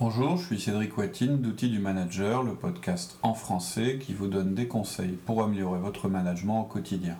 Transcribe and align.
Bonjour, 0.00 0.38
je 0.38 0.46
suis 0.46 0.58
Cédric 0.58 0.96
Watine 0.96 1.42
d'Outils 1.42 1.68
du 1.68 1.78
Manager, 1.78 2.42
le 2.42 2.54
podcast 2.54 3.18
en 3.20 3.34
français 3.34 3.98
qui 4.00 4.14
vous 4.14 4.28
donne 4.28 4.54
des 4.54 4.66
conseils 4.66 5.18
pour 5.26 5.42
améliorer 5.42 5.78
votre 5.78 6.08
management 6.08 6.62
au 6.62 6.64
quotidien. 6.64 7.16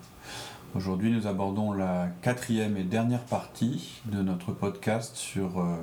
Aujourd'hui, 0.74 1.10
nous 1.10 1.26
abordons 1.26 1.74
la 1.74 2.08
quatrième 2.22 2.78
et 2.78 2.84
dernière 2.84 3.24
partie 3.24 4.00
de 4.06 4.22
notre 4.22 4.52
podcast 4.52 5.14
sur 5.14 5.60
euh, 5.60 5.76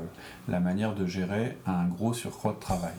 la 0.47 0.59
manière 0.59 0.95
de 0.95 1.05
gérer 1.05 1.59
un 1.67 1.85
gros 1.85 2.15
surcroît 2.15 2.53
de 2.53 2.59
travail. 2.59 2.95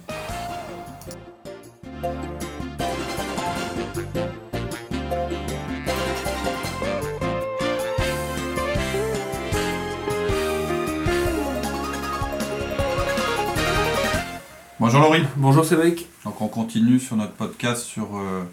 Bonjour 14.80 15.00
Laurie. 15.00 15.24
Bonjour 15.36 15.64
Cédric. 15.64 16.06
Donc 16.24 16.40
on 16.40 16.48
continue 16.48 16.98
sur 17.00 17.16
notre 17.16 17.32
podcast 17.32 17.82
sur 17.82 18.16
euh, 18.16 18.44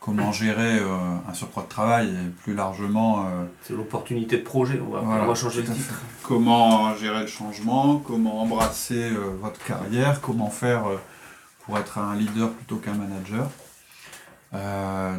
comment 0.00 0.30
gérer 0.32 0.78
euh, 0.80 0.86
un 1.28 1.34
surcroît 1.34 1.62
de 1.62 1.68
travail 1.68 2.08
et 2.08 2.28
plus 2.42 2.54
largement... 2.54 3.20
euh, 3.26 3.44
C'est 3.62 3.74
l'opportunité 3.74 4.38
de 4.38 4.42
projet, 4.42 4.80
on 4.86 4.90
va, 4.92 5.00
Voilà, 5.00 5.24
on 5.24 5.28
va 5.28 5.34
changer 5.34 5.62
le 5.62 5.70
à 5.70 5.74
titre. 5.74 6.00
comment 6.22 6.94
gérer 6.96 7.20
le 7.22 7.26
changement, 7.26 7.98
comment 7.98 8.42
embrasser 8.42 9.10
votre 9.40 9.62
carrière, 9.64 10.20
comment 10.20 10.50
faire 10.50 10.82
pour 11.64 11.78
être 11.78 11.98
un 11.98 12.16
leader 12.16 12.50
plutôt 12.50 12.76
qu'un 12.76 12.94
manager. 12.94 13.48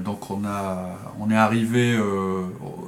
Donc 0.03 0.29
on 0.29 0.45
a 0.45 0.97
on 1.19 1.31
est 1.31 1.35
arrivé 1.35 1.93
le- 1.97 2.45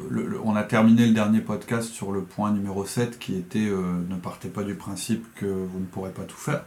le- 0.10 0.40
on 0.44 0.56
a 0.56 0.62
terminé 0.64 1.08
le 1.08 1.14
dernier 1.14 1.40
podcast 1.40 1.90
sur 1.90 2.12
le 2.12 2.22
point 2.22 2.52
numéro 2.52 2.86
7 2.86 3.18
qui 3.18 3.36
était 3.36 3.72
ne 3.72 4.16
partez 4.18 4.50
pas 4.50 4.62
du 4.62 4.76
principe 4.76 5.26
que 5.36 5.46
vous 5.48 5.80
ne 5.80 5.86
pourrez 5.86 6.12
pas 6.12 6.24
tout 6.24 6.38
faire 6.38 6.62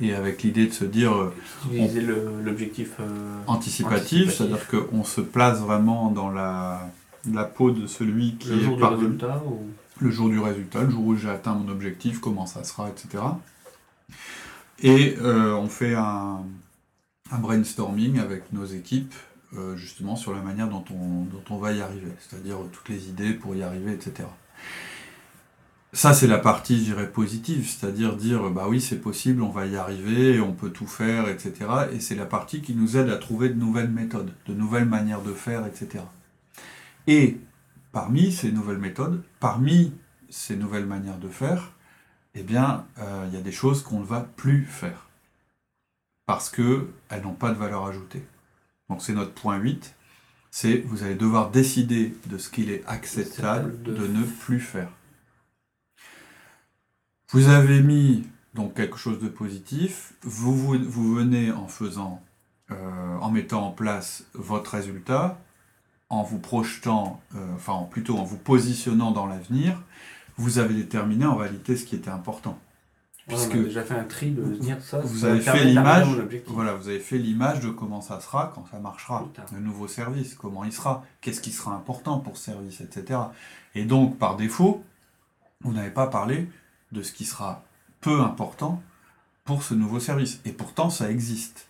et 0.00 0.14
avec 0.14 0.42
l'idée 0.42 0.66
de 0.66 0.72
se 0.72 0.84
dire 0.84 1.12
euh, 1.14 1.34
Utiliser 1.66 2.02
l'objectif. 2.42 2.92
euh, 3.00 3.04
anticipatif, 3.46 4.28
Anticipatif. 4.28 4.34
c'est-à-dire 4.36 4.66
qu'on 4.68 5.04
se 5.04 5.20
place 5.20 5.60
vraiment 5.60 6.10
dans 6.10 6.30
la, 6.30 6.88
la 7.32 7.44
peau 7.44 7.70
de 7.70 7.86
celui 7.86 8.36
qui 8.36 8.48
le 8.50 8.56
est 8.56 8.60
jour 8.60 8.76
du 8.76 8.84
résultat 8.84 9.42
ou... 9.46 9.66
le 10.00 10.10
jour 10.10 10.28
du 10.28 10.38
résultat, 10.40 10.82
le 10.82 10.90
jour 10.90 11.04
où 11.06 11.16
j'ai 11.16 11.30
atteint 11.30 11.54
mon 11.54 11.68
objectif, 11.70 12.20
comment 12.20 12.46
ça 12.46 12.64
sera, 12.64 12.88
etc. 12.88 13.22
Et 14.82 15.16
euh, 15.22 15.54
on 15.54 15.68
fait 15.68 15.94
un, 15.94 16.40
un 17.30 17.38
brainstorming 17.38 18.18
avec 18.18 18.52
nos 18.52 18.64
équipes, 18.66 19.14
euh, 19.56 19.76
justement 19.76 20.16
sur 20.16 20.34
la 20.34 20.40
manière 20.42 20.68
dont 20.68 20.84
on, 20.90 21.24
dont 21.24 21.44
on 21.50 21.58
va 21.58 21.72
y 21.72 21.80
arriver, 21.80 22.10
c'est-à-dire 22.18 22.56
toutes 22.72 22.88
les 22.88 23.08
idées 23.08 23.32
pour 23.34 23.54
y 23.54 23.62
arriver, 23.62 23.92
etc. 23.92 24.28
Ça, 25.94 26.12
c'est 26.12 26.26
la 26.26 26.38
partie, 26.38 26.78
je 26.78 26.82
dirais, 26.86 27.08
positive, 27.08 27.68
c'est-à-dire 27.68 28.16
dire, 28.16 28.50
bah 28.50 28.66
oui, 28.68 28.80
c'est 28.80 29.00
possible, 29.00 29.42
on 29.42 29.50
va 29.50 29.64
y 29.66 29.76
arriver, 29.76 30.40
on 30.40 30.52
peut 30.52 30.70
tout 30.70 30.88
faire, 30.88 31.28
etc. 31.28 31.54
Et 31.92 32.00
c'est 32.00 32.16
la 32.16 32.26
partie 32.26 32.62
qui 32.62 32.74
nous 32.74 32.96
aide 32.96 33.08
à 33.10 33.16
trouver 33.16 33.48
de 33.48 33.54
nouvelles 33.54 33.90
méthodes, 33.90 34.32
de 34.48 34.54
nouvelles 34.54 34.86
manières 34.86 35.22
de 35.22 35.32
faire, 35.32 35.64
etc. 35.64 36.02
Et 37.06 37.38
parmi 37.92 38.32
ces 38.32 38.50
nouvelles 38.50 38.78
méthodes, 38.78 39.22
parmi 39.38 39.92
ces 40.30 40.56
nouvelles 40.56 40.84
manières 40.84 41.18
de 41.18 41.28
faire, 41.28 41.70
eh 42.34 42.42
bien, 42.42 42.86
euh, 42.98 43.26
il 43.28 43.34
y 43.34 43.38
a 43.38 43.42
des 43.42 43.52
choses 43.52 43.84
qu'on 43.84 44.00
ne 44.00 44.04
va 44.04 44.20
plus 44.20 44.64
faire. 44.64 45.06
Parce 46.26 46.50
qu'elles 46.50 47.22
n'ont 47.22 47.34
pas 47.34 47.50
de 47.50 47.56
valeur 47.56 47.86
ajoutée. 47.86 48.26
Donc 48.90 49.00
c'est 49.00 49.12
notre 49.12 49.32
point 49.32 49.58
8, 49.58 49.94
c'est 50.50 50.78
vous 50.86 51.04
allez 51.04 51.14
devoir 51.14 51.52
décider 51.52 52.16
de 52.26 52.36
ce 52.36 52.50
qu'il 52.50 52.72
est 52.72 52.84
acceptable 52.88 53.80
de 53.84 54.08
ne 54.08 54.24
plus 54.24 54.58
faire. 54.58 54.88
Vous 57.34 57.48
avez 57.48 57.82
mis 57.82 58.22
donc 58.54 58.74
quelque 58.74 58.96
chose 58.96 59.18
de 59.18 59.26
positif, 59.26 60.14
vous, 60.22 60.56
vous, 60.56 60.78
vous 60.86 61.16
venez 61.16 61.50
en 61.50 61.66
faisant, 61.66 62.22
euh, 62.70 62.76
en 63.20 63.28
mettant 63.32 63.66
en 63.66 63.70
place 63.72 64.24
votre 64.34 64.70
résultat, 64.70 65.40
en 66.10 66.22
vous 66.22 66.38
projetant, 66.38 67.20
euh, 67.34 67.54
enfin 67.56 67.88
plutôt 67.90 68.18
en 68.18 68.22
vous 68.22 68.36
positionnant 68.36 69.10
dans 69.10 69.26
l'avenir, 69.26 69.82
vous 70.36 70.60
avez 70.60 70.74
déterminé 70.74 71.26
en 71.26 71.34
réalité 71.34 71.76
ce 71.76 71.84
qui 71.84 71.96
était 71.96 72.08
important. 72.08 72.56
Ouais, 73.26 73.34
Puisque 73.34 73.54
on 73.54 73.60
a 73.62 73.64
déjà 73.64 73.82
fait 73.82 73.94
un 73.94 74.04
tri 74.04 74.30
de 74.30 74.42
dire 74.54 74.80
ça. 74.80 75.00
vous 75.00 75.24
avez 75.24 75.40
fait 75.40 75.64
l'image, 75.64 76.06
voilà, 76.46 76.74
vous 76.74 76.88
avez 76.88 77.00
fait 77.00 77.18
l'image 77.18 77.58
de 77.58 77.70
comment 77.70 78.00
ça 78.00 78.20
sera 78.20 78.52
quand 78.54 78.64
ça 78.70 78.78
marchera, 78.78 79.24
Putain. 79.24 79.42
le 79.52 79.60
nouveau 79.60 79.88
service, 79.88 80.34
comment 80.34 80.62
il 80.62 80.72
sera, 80.72 81.04
qu'est-ce 81.20 81.40
qui 81.40 81.50
sera 81.50 81.74
important 81.74 82.20
pour 82.20 82.36
ce 82.36 82.44
service, 82.44 82.80
etc. 82.80 83.18
Et 83.74 83.86
donc, 83.86 84.18
par 84.18 84.36
défaut, 84.36 84.84
vous 85.62 85.72
n'avez 85.72 85.90
pas 85.90 86.06
parlé 86.06 86.48
de 86.94 87.02
ce 87.02 87.12
qui 87.12 87.26
sera 87.26 87.62
peu 88.00 88.20
important 88.20 88.82
pour 89.44 89.62
ce 89.62 89.74
nouveau 89.74 90.00
service. 90.00 90.40
Et 90.46 90.52
pourtant, 90.52 90.88
ça 90.88 91.10
existe. 91.10 91.66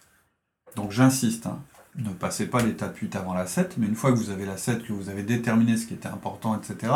Donc, 0.76 0.92
j'insiste, 0.92 1.46
hein, 1.46 1.58
ne 1.96 2.10
passez 2.10 2.46
pas 2.46 2.62
l'étape 2.62 2.96
8 2.96 3.16
avant 3.16 3.34
la 3.34 3.46
7, 3.46 3.76
mais 3.78 3.86
une 3.86 3.96
fois 3.96 4.12
que 4.12 4.16
vous 4.16 4.30
avez 4.30 4.46
la 4.46 4.56
7, 4.56 4.84
que 4.84 4.92
vous 4.92 5.08
avez 5.08 5.22
déterminé 5.22 5.76
ce 5.76 5.86
qui 5.86 5.94
était 5.94 6.08
important, 6.08 6.56
etc., 6.56 6.92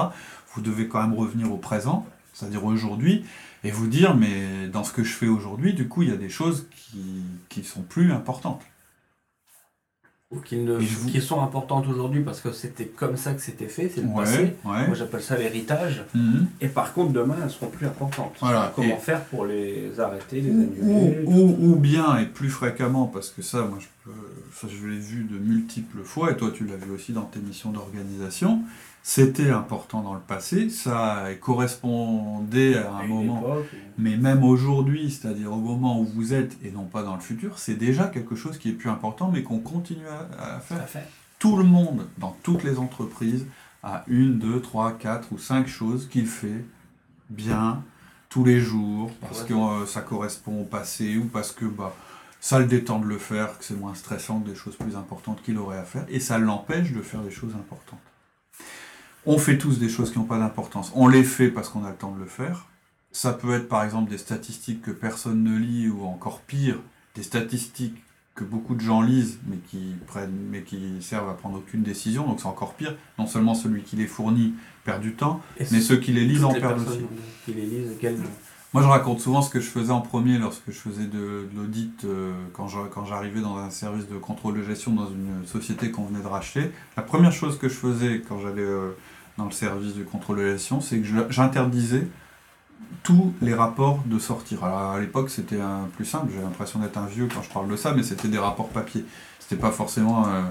vous 0.55 0.61
devez 0.61 0.89
quand 0.89 1.01
même 1.01 1.15
revenir 1.15 1.53
au 1.53 1.57
présent, 1.57 2.07
c'est-à-dire 2.33 2.65
aujourd'hui, 2.65 3.25
et 3.65 3.71
vous 3.71 3.87
dire, 3.89 4.15
mais 4.17 4.69
dans 4.69 4.85
ce 4.85 4.93
que 4.93 5.03
je 5.03 5.13
fais 5.13 5.29
aujourd'hui, 5.29 5.75
du 5.75 5.89
coup, 5.89 6.03
il 6.03 6.11
y 6.11 6.13
a 6.13 6.17
des 6.17 6.29
choses 6.29 6.69
qui, 6.71 7.23
qui 7.49 7.65
sont 7.65 7.83
plus 7.83 8.13
importantes. 8.13 8.63
Ou 10.31 10.41
qui, 10.41 10.57
ne- 10.59 10.79
Et 10.79 10.85
je 10.85 10.99
vous- 10.99 11.21
sont 11.23 11.41
importantes 11.41 11.87
aujourd'hui 11.89 12.21
parce 12.21 12.43
que 12.43 12.53
c'était 12.53 12.85
comme 12.85 13.17
ça 13.17 13.33
que 13.33 13.41
c'était 13.41 13.67
fait, 13.67 13.91
c'est 13.95 14.03
le 14.03 14.09
Ouais, 14.09 14.15
passé. 14.25 14.39
ouais. 14.63 14.87
Moi 14.87 14.95
j'appelle 14.95 15.23
ça 15.23 15.39
l'héritage. 15.39 16.05
Mhm. 16.15 16.47
Et 16.61 16.69
par 16.69 16.93
contre, 16.93 17.13
demain, 17.13 17.37
elles 17.43 17.49
seront 17.51 17.69
plus 17.71 17.87
importantes. 17.87 18.35
Voilà, 18.39 18.71
Comment 18.77 18.97
et- 18.97 19.01
faire 19.01 19.25
pour 19.25 19.47
les 19.47 19.99
arrêter, 19.99 20.43
les 20.43 20.51
annuler 20.51 21.23
ou- 21.25 21.31
ou- 21.33 21.57
ou 21.73 21.77
bien, 21.77 22.19
et 22.19 22.27
plus 22.27 22.51
fréquemment, 22.51 23.07
parce 23.07 23.31
que 23.31 23.41
ça, 23.41 23.63
moi, 23.63 23.79
je, 23.81 23.87
ça, 24.53 24.69
je 24.69 24.87
l'ai 24.87 24.99
vu 24.99 25.25
de 25.25 25.39
multiples 25.39 26.03
fois, 26.03 26.33
et 26.33 26.37
toi, 26.37 26.51
tu 26.53 26.65
l'as 26.65 26.77
vu 26.77 26.91
aussi 26.91 27.13
dans 27.13 27.25
tes 27.25 27.41
missions 27.41 27.71
d'organisation, 27.71 28.63
c'était 29.03 29.51
important 29.51 30.03
dans 30.03 30.15
le 30.15 30.21
passé, 30.21 30.69
ça 30.69 31.25
correspondait 31.41 32.77
à 32.77 32.93
un 32.93 32.99
à 32.99 33.07
moment, 33.07 33.39
époque, 33.41 33.75
mais 33.97 34.17
même 34.17 34.45
aujourd'hui, 34.45 35.11
c'est-à-dire 35.11 35.53
au 35.53 35.61
moment 35.61 36.01
où 36.01 36.05
vous 36.05 36.35
êtes, 36.35 36.57
et 36.63 36.71
non 36.71 36.85
pas 36.85 37.03
dans 37.03 37.15
le 37.15 37.21
futur, 37.21 37.59
c'est 37.59 37.77
déjà 37.77 38.09
quelque 38.09 38.37
chose 38.37 38.59
qui 38.59 38.71
est 38.71 38.73
plus 38.75 38.91
important, 38.91 39.31
mais 39.33 39.43
qu'on 39.43 39.61
continue 39.61 40.07
à, 40.07 40.57
à 40.57 40.61
faire. 40.61 40.87
fait. 40.89 41.09
Tout 41.39 41.57
le 41.57 41.65
monde, 41.65 42.07
dans 42.19 42.37
toutes 42.43 42.65
les 42.65 42.79
entreprises, 42.79 43.47
a 43.83 44.05
une, 44.09 44.39
deux, 44.39 44.61
trois, 44.61 44.93
quatre 44.93 45.33
ou 45.33 45.39
cinq 45.39 45.69
choses 45.69 46.09
qu'il 46.09 46.27
fait 46.27 46.65
bien 47.31 47.83
tous 48.29 48.45
les 48.45 48.61
jours, 48.61 49.11
parce 49.21 49.45
que 49.45 49.55
euh, 49.55 49.87
ça 49.87 50.03
correspond 50.03 50.61
au 50.61 50.65
passé 50.65 51.17
ou 51.17 51.25
parce 51.25 51.53
que 51.53 51.65
bah, 51.65 51.95
ça 52.41 52.59
le 52.59 52.67
détend 52.67 52.99
de 53.01 53.07
le 53.07 53.19
faire, 53.19 53.59
que 53.59 53.65
c'est 53.65 53.75
moins 53.79 53.95
stressant 53.95 54.41
que 54.41 54.49
des 54.49 54.55
choses 54.55 54.77
plus 54.77 54.97
importantes 54.97 55.43
qu'il 55.43 55.59
aurait 55.59 55.79
à 55.79 55.85
faire, 55.85 56.05
et 56.09 56.21
ça 56.21 56.39
l'empêche 56.39 56.93
de 56.93 57.03
faire 57.03 57.23
des 57.23 57.31
choses 57.31 57.55
importantes. 57.55 58.01
On 59.27 59.39
fait 59.39 59.59
tous 59.59 59.79
des 59.79 59.89
choses 59.89 60.13
qui 60.13 60.19
n'ont 60.19 60.25
pas 60.25 60.39
d'importance. 60.39 60.93
On 60.95 61.09
les 61.09 61.25
fait 61.25 61.49
parce 61.49 61.69
qu'on 61.69 61.85
a 61.85 61.91
le 61.91 61.97
temps 61.97 62.13
de 62.13 62.21
le 62.21 62.27
faire. 62.27 62.67
Ça 63.11 63.33
peut 63.33 63.55
être 63.55 63.69
par 63.69 63.83
exemple 63.85 64.11
des 64.11 64.19
statistiques 64.19 64.83
que 64.83 64.91
personne 64.91 65.43
ne 65.43 65.59
lit, 65.59 65.89
ou 65.89 66.05
encore 66.05 66.41
pire, 66.43 66.79
des 67.15 67.23
statistiques 67.23 68.03
que 68.35 68.45
beaucoup 68.45 68.77
de 68.77 68.81
gens 68.81 69.03
lisent, 69.03 69.41
mais 69.49 69.57
qui 69.57 69.95
prennent, 70.07 70.39
mais 70.51 70.63
qui 70.63 71.03
servent 71.03 71.29
à 71.29 71.35
prendre 71.35 71.59
aucune 71.59 71.83
décision. 71.83 72.25
Donc 72.27 72.41
c'est 72.41 72.47
encore 72.47 72.75
pire. 72.75 72.97
Non 73.19 73.27
seulement 73.27 73.55
celui 73.55 73.83
qui 73.83 73.97
les 73.97 74.07
fournit 74.07 74.55
perd 74.85 75.03
du 75.03 75.15
temps, 75.15 75.41
Et 75.59 75.65
mais 75.73 75.81
ceux 75.81 75.97
qui 75.97 76.13
les 76.13 76.25
lisent 76.25 76.45
en 76.45 76.53
perdent 76.53 76.87
aussi. 76.87 77.01
qui 77.45 77.53
les 77.53 77.67
lisent, 77.67 77.97
Moi, 78.75 78.83
je 78.83 78.89
raconte 78.89 79.21
souvent 79.21 79.41
ce 79.41 79.49
que 79.49 79.61
je 79.61 79.67
faisais 79.69 79.93
en 79.93 80.03
premier 80.03 80.37
lorsque 80.37 80.67
je 80.67 80.79
faisais 80.79 81.07
de, 81.07 81.49
de 81.51 81.57
l'audit, 81.57 82.05
euh, 82.05 82.35
quand 82.53 82.69
j'arrivais 83.07 83.41
dans 83.41 83.57
un 83.57 83.71
service 83.71 84.07
de 84.09 84.19
contrôle 84.19 84.59
de 84.59 84.63
gestion 84.63 84.93
dans 84.93 85.09
une 85.09 85.47
société 85.47 85.91
qu'on 85.91 86.05
venait 86.05 86.23
de 86.23 86.27
racheter. 86.27 86.71
La 86.97 87.03
première 87.03 87.33
chose 87.33 87.59
que 87.59 87.69
je 87.69 87.75
faisais 87.75 88.23
quand 88.29 88.39
j'allais 88.41 88.61
euh, 88.61 88.91
dans 89.39 89.47
le 89.47 89.53
service 89.53 89.95
du 89.95 90.05
contrôle 90.05 90.39
de 90.39 90.53
gestion, 90.53 90.83
c'est 90.83 90.99
que 90.99 91.07
j'interdisais 91.31 92.09
tous 93.03 93.33
les 93.41 93.55
rapports 93.55 94.03
de 94.05 94.19
sortir. 94.19 94.65
Alors 94.65 94.93
à 94.93 95.01
l'époque, 95.01 95.31
c'était 95.31 95.59
plus 95.97 96.05
simple. 96.05 96.31
J'ai 96.35 96.43
l'impression 96.43 96.79
d'être 96.81 96.99
un 96.99 97.07
vieux 97.07 97.29
quand 97.33 97.43
je 97.43 97.51
parle 97.51 97.69
de 97.69 97.77
ça, 97.77 97.95
mais 97.95 98.03
c'était 98.03 98.29
des 98.29 98.39
rapports 98.39 98.69
papier. 98.69 99.05
C'était 99.39 99.61
pas 99.61 99.71
forcément 99.71 100.27
euh, 100.27 100.43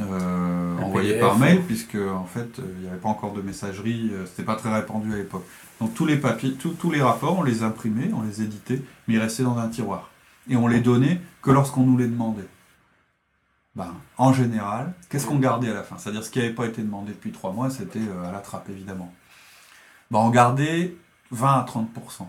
euh, 0.00 0.78
envoyé 0.78 1.10
PDF, 1.12 1.20
par 1.20 1.38
mail, 1.38 1.58
hein. 1.58 1.62
puisque 1.66 1.96
en 1.96 2.24
fait, 2.24 2.58
euh, 2.58 2.62
il 2.76 2.82
n'y 2.82 2.88
avait 2.88 2.98
pas 2.98 3.08
encore 3.08 3.32
de 3.32 3.42
messagerie. 3.42 4.10
euh, 4.12 4.26
c'était 4.26 4.42
pas 4.42 4.56
très 4.56 4.72
répandu 4.74 5.12
à 5.12 5.16
l'époque. 5.16 5.44
Donc 5.80 5.94
tous 5.94 6.06
les 6.06 6.16
papiers, 6.16 6.54
tous- 6.54 6.90
les 6.90 7.02
rapports, 7.02 7.38
on 7.38 7.42
les 7.42 7.62
imprimait, 7.62 8.10
on 8.12 8.22
les 8.22 8.42
éditait, 8.42 8.82
mais 9.06 9.14
ils 9.14 9.18
restaient 9.20 9.42
dans 9.42 9.58
un 9.58 9.68
tiroir. 9.68 10.10
Et 10.48 10.56
on 10.56 10.66
les 10.66 10.80
donnait 10.80 11.20
que 11.42 11.50
lorsqu'on 11.50 11.84
nous 11.84 11.96
les 11.96 12.06
demandait. 12.06 12.48
Ben, 13.74 13.92
en 14.18 14.32
général, 14.32 14.94
qu'est-ce 15.08 15.26
qu'on 15.26 15.38
gardait 15.38 15.70
à 15.70 15.74
la 15.74 15.82
fin? 15.82 15.98
C'est-à-dire 15.98 16.22
ce 16.22 16.30
qui 16.30 16.38
n'avait 16.38 16.52
pas 16.54 16.66
été 16.66 16.80
demandé 16.82 17.12
depuis 17.12 17.32
trois 17.32 17.52
mois, 17.52 17.70
c'était 17.70 17.98
euh, 17.98 18.28
à 18.28 18.30
la 18.30 18.38
trappe, 18.38 18.68
évidemment. 18.68 19.12
Ben, 20.10 20.20
on 20.20 20.30
gardait 20.30 20.94
20 21.32 21.52
à 21.60 21.64
30% 21.64 22.28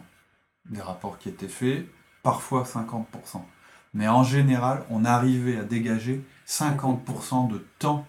des 0.66 0.82
rapports 0.82 1.20
qui 1.20 1.30
étaient 1.30 1.48
faits, 1.48 1.86
parfois 2.24 2.64
50%. 2.64 3.46
Mais 3.94 4.08
en 4.08 4.24
général, 4.24 4.84
on 4.90 5.06
arrivait 5.06 5.58
à 5.60 5.64
dégager 5.64 6.26
50% 6.48 7.48
de 7.52 7.64
temps 7.78 8.08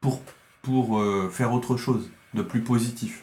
pour, 0.00 0.20
pour 0.62 0.98
euh, 1.00 1.30
faire 1.30 1.52
autre 1.52 1.76
chose, 1.76 2.10
de 2.34 2.42
plus 2.42 2.62
positif. 2.62 3.22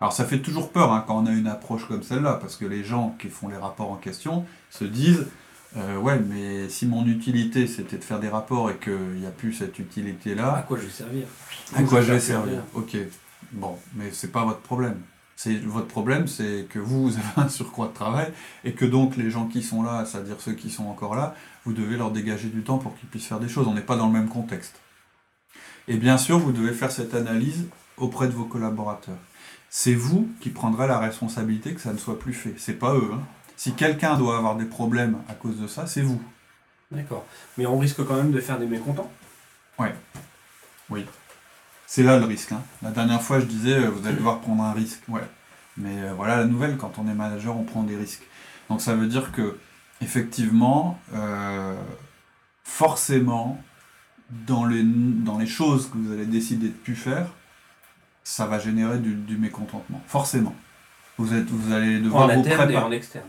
Alors 0.00 0.12
ça 0.12 0.24
fait 0.24 0.38
toujours 0.38 0.70
peur 0.70 0.92
hein, 0.92 1.04
quand 1.06 1.22
on 1.22 1.26
a 1.26 1.32
une 1.32 1.46
approche 1.46 1.86
comme 1.86 2.02
celle-là, 2.02 2.34
parce 2.34 2.56
que 2.56 2.64
les 2.64 2.84
gens 2.84 3.14
qui 3.18 3.28
font 3.28 3.48
les 3.48 3.56
rapports 3.56 3.90
en 3.90 3.96
question 3.96 4.46
se 4.70 4.84
disent 4.84 5.26
euh, 5.76 5.96
ouais, 5.98 6.18
mais 6.18 6.68
si 6.68 6.86
mon 6.86 7.06
utilité 7.06 7.66
c'était 7.66 7.98
de 7.98 8.04
faire 8.04 8.18
des 8.18 8.28
rapports 8.28 8.70
et 8.70 8.76
qu'il 8.76 9.20
n'y 9.20 9.26
a 9.26 9.30
plus 9.30 9.52
cette 9.52 9.78
À 9.78 9.82
utilité-là, 9.82 10.64
quoi 10.66 10.78
je 10.78 10.84
vais 10.84 10.90
servir 10.90 11.24
à 11.76 11.82
quoi 11.82 12.00
je 12.00 12.12
vais 12.12 12.20
servir? 12.20 12.62
Ok, 12.74 12.96
bon, 13.52 13.76
mais 13.94 14.10
c'est 14.12 14.32
pas 14.32 14.44
votre 14.44 14.60
problème. 14.60 15.00
C'est 15.36 15.54
votre 15.54 15.86
problème, 15.86 16.26
c'est 16.26 16.66
que 16.68 16.78
vous, 16.78 17.08
vous 17.08 17.16
avez 17.16 17.46
un 17.46 17.48
surcroît 17.48 17.88
de 17.88 17.94
travail 17.94 18.30
et 18.64 18.72
que 18.72 18.84
donc 18.84 19.16
les 19.16 19.30
gens 19.30 19.46
qui 19.46 19.62
sont 19.62 19.82
là, 19.82 20.04
c'est-à-dire 20.04 20.36
ceux 20.38 20.52
qui 20.52 20.70
sont 20.70 20.84
encore 20.86 21.14
là, 21.14 21.34
vous 21.64 21.72
devez 21.72 21.96
leur 21.96 22.10
dégager 22.10 22.48
du 22.48 22.62
temps 22.62 22.76
pour 22.76 22.94
qu'ils 22.98 23.08
puissent 23.08 23.26
faire 23.26 23.40
des 23.40 23.48
choses. 23.48 23.66
On 23.66 23.72
n'est 23.72 23.80
pas 23.80 23.96
dans 23.96 24.06
le 24.06 24.12
même 24.12 24.28
contexte. 24.28 24.74
Et 25.88 25.96
bien 25.96 26.18
sûr, 26.18 26.38
vous 26.38 26.52
devez 26.52 26.72
faire 26.74 26.90
cette 26.90 27.14
analyse 27.14 27.66
auprès 27.96 28.26
de 28.26 28.32
vos 28.32 28.44
collaborateurs. 28.44 29.16
C'est 29.70 29.94
vous 29.94 30.28
qui 30.40 30.50
prendrez 30.50 30.88
la 30.88 30.98
responsabilité 30.98 31.74
que 31.74 31.80
ça 31.80 31.92
ne 31.92 31.98
soit 31.98 32.18
plus 32.18 32.34
fait. 32.34 32.54
C'est 32.58 32.74
pas 32.74 32.94
eux. 32.94 33.10
hein. 33.14 33.22
Si 33.56 33.72
quelqu'un 33.74 34.16
doit 34.16 34.36
avoir 34.36 34.56
des 34.56 34.64
problèmes 34.64 35.18
à 35.28 35.34
cause 35.34 35.58
de 35.60 35.66
ça, 35.68 35.86
c'est 35.86 36.02
vous. 36.02 36.20
D'accord. 36.90 37.24
Mais 37.56 37.66
on 37.66 37.78
risque 37.78 38.04
quand 38.04 38.16
même 38.16 38.32
de 38.32 38.40
faire 38.40 38.58
des 38.58 38.66
mécontents? 38.66 39.10
C'est 41.86 42.02
là 42.02 42.18
le 42.18 42.24
risque. 42.24 42.52
hein. 42.52 42.62
La 42.82 42.90
dernière 42.90 43.22
fois, 43.22 43.40
je 43.40 43.46
disais, 43.46 43.74
euh, 43.74 43.90
vous 43.90 44.06
allez 44.06 44.16
devoir 44.16 44.40
prendre 44.40 44.62
un 44.62 44.72
risque. 44.72 45.02
Ouais. 45.08 45.22
Mais 45.76 46.02
euh, 46.02 46.14
voilà 46.14 46.36
la 46.36 46.44
nouvelle, 46.44 46.76
quand 46.76 46.98
on 46.98 47.08
est 47.08 47.14
manager, 47.14 47.56
on 47.56 47.64
prend 47.64 47.82
des 47.82 47.96
risques. 47.96 48.22
Donc 48.68 48.80
ça 48.80 48.94
veut 48.94 49.06
dire 49.06 49.32
que, 49.32 49.58
effectivement, 50.00 51.00
euh, 51.14 51.76
forcément, 52.64 53.60
dans 54.46 54.64
les, 54.66 54.82
dans 54.84 55.38
les 55.38 55.46
choses 55.46 55.90
que 55.90 55.98
vous 55.98 56.12
allez 56.12 56.26
décider 56.26 56.68
de 56.68 56.74
plus 56.74 56.94
faire, 56.96 57.26
ça 58.24 58.46
va 58.46 58.58
générer 58.58 58.98
du, 58.98 59.14
du 59.14 59.36
mécontentement. 59.36 60.00
Forcément. 60.06 60.54
Vous, 61.18 61.34
êtes, 61.34 61.48
vous 61.48 61.72
allez 61.72 61.98
devoir 62.00 62.24
En 62.24 62.34
vous 62.34 62.40
interne 62.40 62.70
et 62.70 62.76
en 62.76 62.92
externe. 62.92 63.28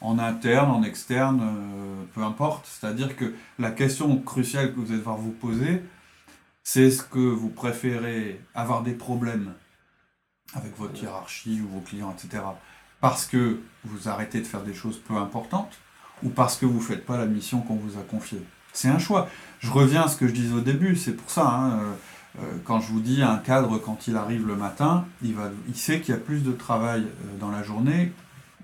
en 0.00 0.18
interne, 0.18 0.70
en 0.70 0.82
externe, 0.82 1.40
euh, 1.42 2.04
peu 2.14 2.22
importe. 2.22 2.66
C'est-à-dire 2.66 3.16
que 3.16 3.34
la 3.58 3.70
question 3.70 4.16
cruciale 4.18 4.72
que 4.74 4.80
vous 4.80 4.88
allez 4.90 4.98
devoir 4.98 5.16
vous 5.16 5.30
poser, 5.30 5.82
c'est 6.62 6.82
est-ce 6.82 7.02
que 7.02 7.18
vous 7.18 7.48
préférez 7.48 8.40
avoir 8.54 8.82
des 8.82 8.92
problèmes 8.92 9.54
avec 10.54 10.76
votre 10.78 11.00
hiérarchie 11.02 11.60
ou 11.64 11.68
vos 11.74 11.80
clients, 11.80 12.14
etc. 12.16 12.42
Parce 13.00 13.26
que 13.26 13.60
vous 13.84 14.08
arrêtez 14.08 14.40
de 14.40 14.46
faire 14.46 14.62
des 14.62 14.74
choses 14.74 14.98
peu 14.98 15.14
importantes 15.16 15.72
ou 16.22 16.28
parce 16.28 16.56
que 16.56 16.66
vous 16.66 16.78
ne 16.78 16.84
faites 16.84 17.04
pas 17.06 17.16
la 17.16 17.26
mission 17.26 17.60
qu'on 17.62 17.74
vous 17.76 17.98
a 17.98 18.02
confiée? 18.02 18.42
C'est 18.74 18.88
un 18.88 18.98
choix. 18.98 19.28
Je 19.60 19.70
reviens 19.70 20.02
à 20.02 20.08
ce 20.08 20.16
que 20.16 20.26
je 20.28 20.32
disais 20.32 20.54
au 20.54 20.60
début, 20.60 20.96
c'est 20.96 21.12
pour 21.12 21.30
ça. 21.30 21.46
hein, 21.46 21.70
euh, 21.80 21.92
quand 22.64 22.80
je 22.80 22.88
vous 22.92 23.00
dis 23.00 23.22
un 23.22 23.36
cadre, 23.36 23.78
quand 23.78 24.08
il 24.08 24.16
arrive 24.16 24.46
le 24.46 24.56
matin, 24.56 25.04
il, 25.22 25.34
va, 25.34 25.50
il 25.68 25.76
sait 25.76 26.00
qu'il 26.00 26.14
y 26.14 26.16
a 26.16 26.20
plus 26.20 26.42
de 26.42 26.52
travail 26.52 27.02
euh, 27.02 27.38
dans 27.38 27.50
la 27.50 27.62
journée, 27.62 28.12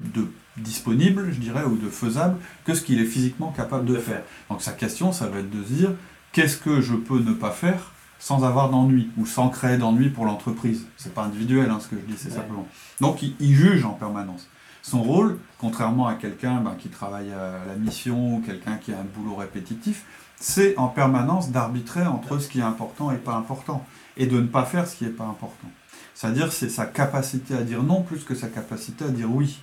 de 0.00 0.26
disponible, 0.56 1.29
je 1.32 1.38
dirais, 1.38 1.65
ou 1.65 1.76
de 1.76 1.88
faisable, 1.88 2.37
que 2.65 2.75
ce 2.75 2.82
qu'il 2.82 3.00
est 3.00 3.05
physiquement 3.05 3.53
capable 3.53 3.85
de 3.85 3.97
faire. 3.97 4.23
Donc 4.50 4.62
sa 4.62 4.73
question, 4.73 5.12
ça 5.12 5.26
va 5.26 5.38
être 5.41 5.50
de 5.50 5.62
se 5.62 5.73
dire, 5.73 5.91
qu'est-ce 6.32 6.56
que 6.56 6.81
je 6.81 6.94
peux 6.94 7.20
ne 7.20 7.32
pas 7.32 7.50
faire 7.50 7.93
sans 8.20 8.43
avoir 8.44 8.69
d'ennui, 8.70 9.11
ou 9.17 9.26
sans 9.26 9.49
créer 9.49 9.76
d'ennui 9.76 10.09
pour 10.09 10.25
l'entreprise? 10.25 10.87
C'est 10.97 11.15
pas 11.15 11.23
individuel 11.23 11.70
hein, 11.70 11.79
ce 11.81 11.87
que 11.88 11.97
je 11.97 12.12
dis, 12.12 12.19
c'est 12.19 12.31
Ouais. 12.31 12.35
simplement. 12.37 12.67
Donc 13.00 13.23
il, 13.23 13.35
il 13.38 13.55
juge 13.55 13.85
en 13.85 13.93
permanence. 13.93 14.49
Son 14.82 15.03
rôle, 15.03 15.38
contrairement 15.59 16.06
à 16.09 16.15
quelqu'un 16.15 16.61
ben, 16.61 16.75
qui 16.79 16.88
travaille 16.88 17.31
à 17.32 17.65
la 17.67 17.75
mission 17.75 18.37
ou 18.37 18.41
quelqu'un 18.41 18.76
qui 18.76 18.93
a 18.93 18.99
un 18.99 19.05
boulot 19.05 19.37
répétitif, 19.37 20.05
c'est 20.40 20.76
en 20.79 20.88
permanence 20.88 21.50
d'arbitrer 21.50 22.06
entre 22.06 22.38
ce 22.38 22.49
qui 22.49 22.61
est 22.61 22.62
important 22.62 23.11
et 23.11 23.17
pas 23.17 23.35
important, 23.35 23.85
et 24.17 24.26
de 24.26 24.40
ne 24.40 24.46
pas 24.46 24.64
faire 24.64 24.87
ce 24.87 24.96
qui 24.96 25.05
n'est 25.05 25.11
pas 25.11 25.25
important. 25.25 25.69
C'est-à-dire 26.14 26.52
c'est 26.52 26.69
sa 26.69 26.87
capacité 26.87 27.55
à 27.55 27.62
dire 27.62 27.82
non 27.82 28.02
plus 28.02 28.25
que 28.25 28.35
sa 28.35 28.49
capacité 28.49 29.05
à 29.05 29.08
dire 29.08 29.31
oui. 29.31 29.61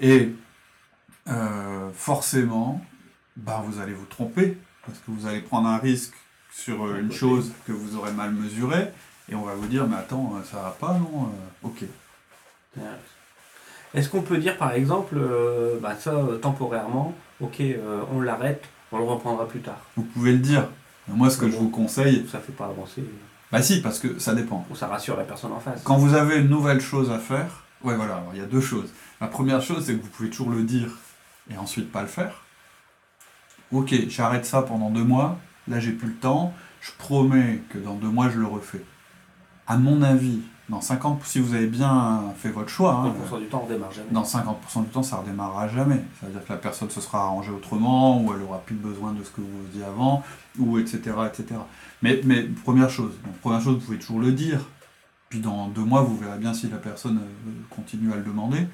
Et 0.00 0.34
euh, 1.28 1.90
forcément, 1.94 2.80
ben, 3.36 3.62
vous 3.66 3.80
allez 3.80 3.94
vous 3.94 4.06
tromper, 4.06 4.58
parce 4.86 4.98
que 4.98 5.10
vous 5.10 5.26
allez 5.26 5.40
prendre 5.40 5.68
un 5.68 5.78
risque 5.78 6.14
sur 6.52 6.84
euh, 6.84 7.00
une 7.00 7.12
chose 7.12 7.52
que 7.66 7.72
vous 7.72 7.96
aurez 7.96 8.12
mal 8.12 8.32
mesurée, 8.32 8.90
et 9.30 9.34
on 9.34 9.42
va 9.42 9.54
vous 9.54 9.66
dire, 9.66 9.86
mais 9.86 9.96
attends, 9.96 10.34
euh, 10.36 10.44
ça 10.44 10.62
va 10.62 10.76
pas, 10.78 10.94
non 10.94 11.30
Ok. 11.62 11.84
Est-ce 13.94 14.08
qu'on 14.08 14.22
peut 14.22 14.38
dire 14.38 14.56
par 14.58 14.72
exemple, 14.72 15.16
euh, 15.16 15.78
bah 15.80 15.96
ça 15.98 16.12
temporairement, 16.42 17.14
ok, 17.40 17.60
euh, 17.60 18.02
on 18.12 18.20
l'arrête, 18.20 18.64
on 18.92 18.98
le 18.98 19.04
reprendra 19.04 19.46
plus 19.48 19.60
tard. 19.60 19.80
Vous 19.96 20.02
pouvez 20.04 20.32
le 20.32 20.38
dire. 20.38 20.68
Moi, 21.08 21.30
ce 21.30 21.38
que 21.38 21.50
je 21.50 21.56
vous 21.56 21.70
conseille, 21.70 22.26
Ça 22.30 22.38
fait 22.38 22.52
pas 22.52 22.66
avancer, 22.66 23.02
bah 23.50 23.62
si, 23.62 23.80
parce 23.80 23.98
que 23.98 24.18
ça 24.18 24.34
dépend. 24.34 24.66
ou 24.70 24.76
ça 24.76 24.88
rassure 24.88 25.16
la 25.16 25.24
personne 25.24 25.52
en 25.52 25.60
face. 25.60 25.80
Quand 25.82 25.96
vous 25.96 26.14
avez 26.14 26.36
une 26.38 26.48
nouvelle 26.50 26.80
chose 26.80 27.10
à 27.10 27.18
faire, 27.18 27.64
ouais 27.82 27.96
voilà, 27.96 28.16
alors 28.16 28.30
il 28.34 28.40
y 28.40 28.42
a 28.42 28.46
deux 28.46 28.60
choses. 28.60 28.92
La 29.22 29.26
première 29.26 29.62
chose, 29.62 29.86
c'est 29.86 29.94
que 29.96 30.02
vous 30.02 30.08
pouvez 30.10 30.28
toujours 30.28 30.50
le 30.50 30.62
dire 30.64 30.90
et 31.50 31.56
ensuite 31.56 31.90
pas 31.90 32.02
le 32.02 32.08
faire. 32.08 32.42
Ok, 33.72 33.94
j'arrête 34.08 34.44
ça 34.44 34.60
pendant 34.62 34.90
deux 34.90 35.02
mois, 35.04 35.38
là 35.66 35.80
j'ai 35.80 35.92
plus 35.92 36.08
le 36.08 36.14
temps, 36.14 36.52
je 36.82 36.90
promets 36.98 37.62
que 37.70 37.78
dans 37.78 37.94
deux 37.94 38.08
mois 38.08 38.28
je 38.28 38.38
le 38.38 38.46
refais. 38.46 38.84
À 39.66 39.76
mon 39.78 40.02
avis, 40.02 40.40
dans 40.68 40.80
50, 40.82 41.24
si 41.24 41.40
vous 41.40 41.54
avez 41.54 41.66
bien 41.66 42.22
fait 42.36 42.50
votre 42.50 42.68
choix, 42.68 42.94
hein, 42.94 43.14
50% 43.34 43.40
du 43.40 43.46
temps, 43.46 43.62
on 43.64 43.68
démarre 43.72 43.90
jamais. 43.92 44.10
dans 44.10 44.22
50% 44.22 44.82
du 44.84 44.88
temps, 44.90 45.02
ça 45.02 45.16
redémarrera 45.16 45.68
jamais. 45.68 46.02
C'est-à-dire 46.20 46.44
que 46.44 46.52
la 46.52 46.58
personne 46.58 46.90
se 46.90 47.00
sera 47.00 47.22
arrangée 47.24 47.50
autrement, 47.52 48.20
ou 48.22 48.34
elle 48.34 48.42
aura 48.42 48.58
plus 48.58 48.74
besoin 48.76 49.12
de 49.12 49.22
ce 49.24 49.30
que 49.30 49.40
vous 49.40 49.46
vous 49.46 49.68
dit 49.72 49.82
avant, 49.82 50.22
ou 50.58 50.78
etc. 50.78 51.00
etc. 51.26 51.60
Mais, 52.02 52.20
mais 52.24 52.42
première 52.64 52.90
chose, 52.90 53.12
donc, 53.24 53.34
première 53.38 53.60
chose, 53.62 53.76
vous 53.78 53.80
pouvez 53.86 53.98
toujours 53.98 54.20
le 54.20 54.32
dire. 54.32 54.60
Puis 55.30 55.40
dans 55.40 55.68
deux 55.68 55.84
mois, 55.84 56.02
vous 56.02 56.16
verrez 56.16 56.38
bien 56.38 56.52
si 56.54 56.68
la 56.68 56.78
personne 56.78 57.18
euh, 57.18 57.50
continue 57.74 58.12
à 58.12 58.16
le 58.16 58.22
demander. 58.22 58.66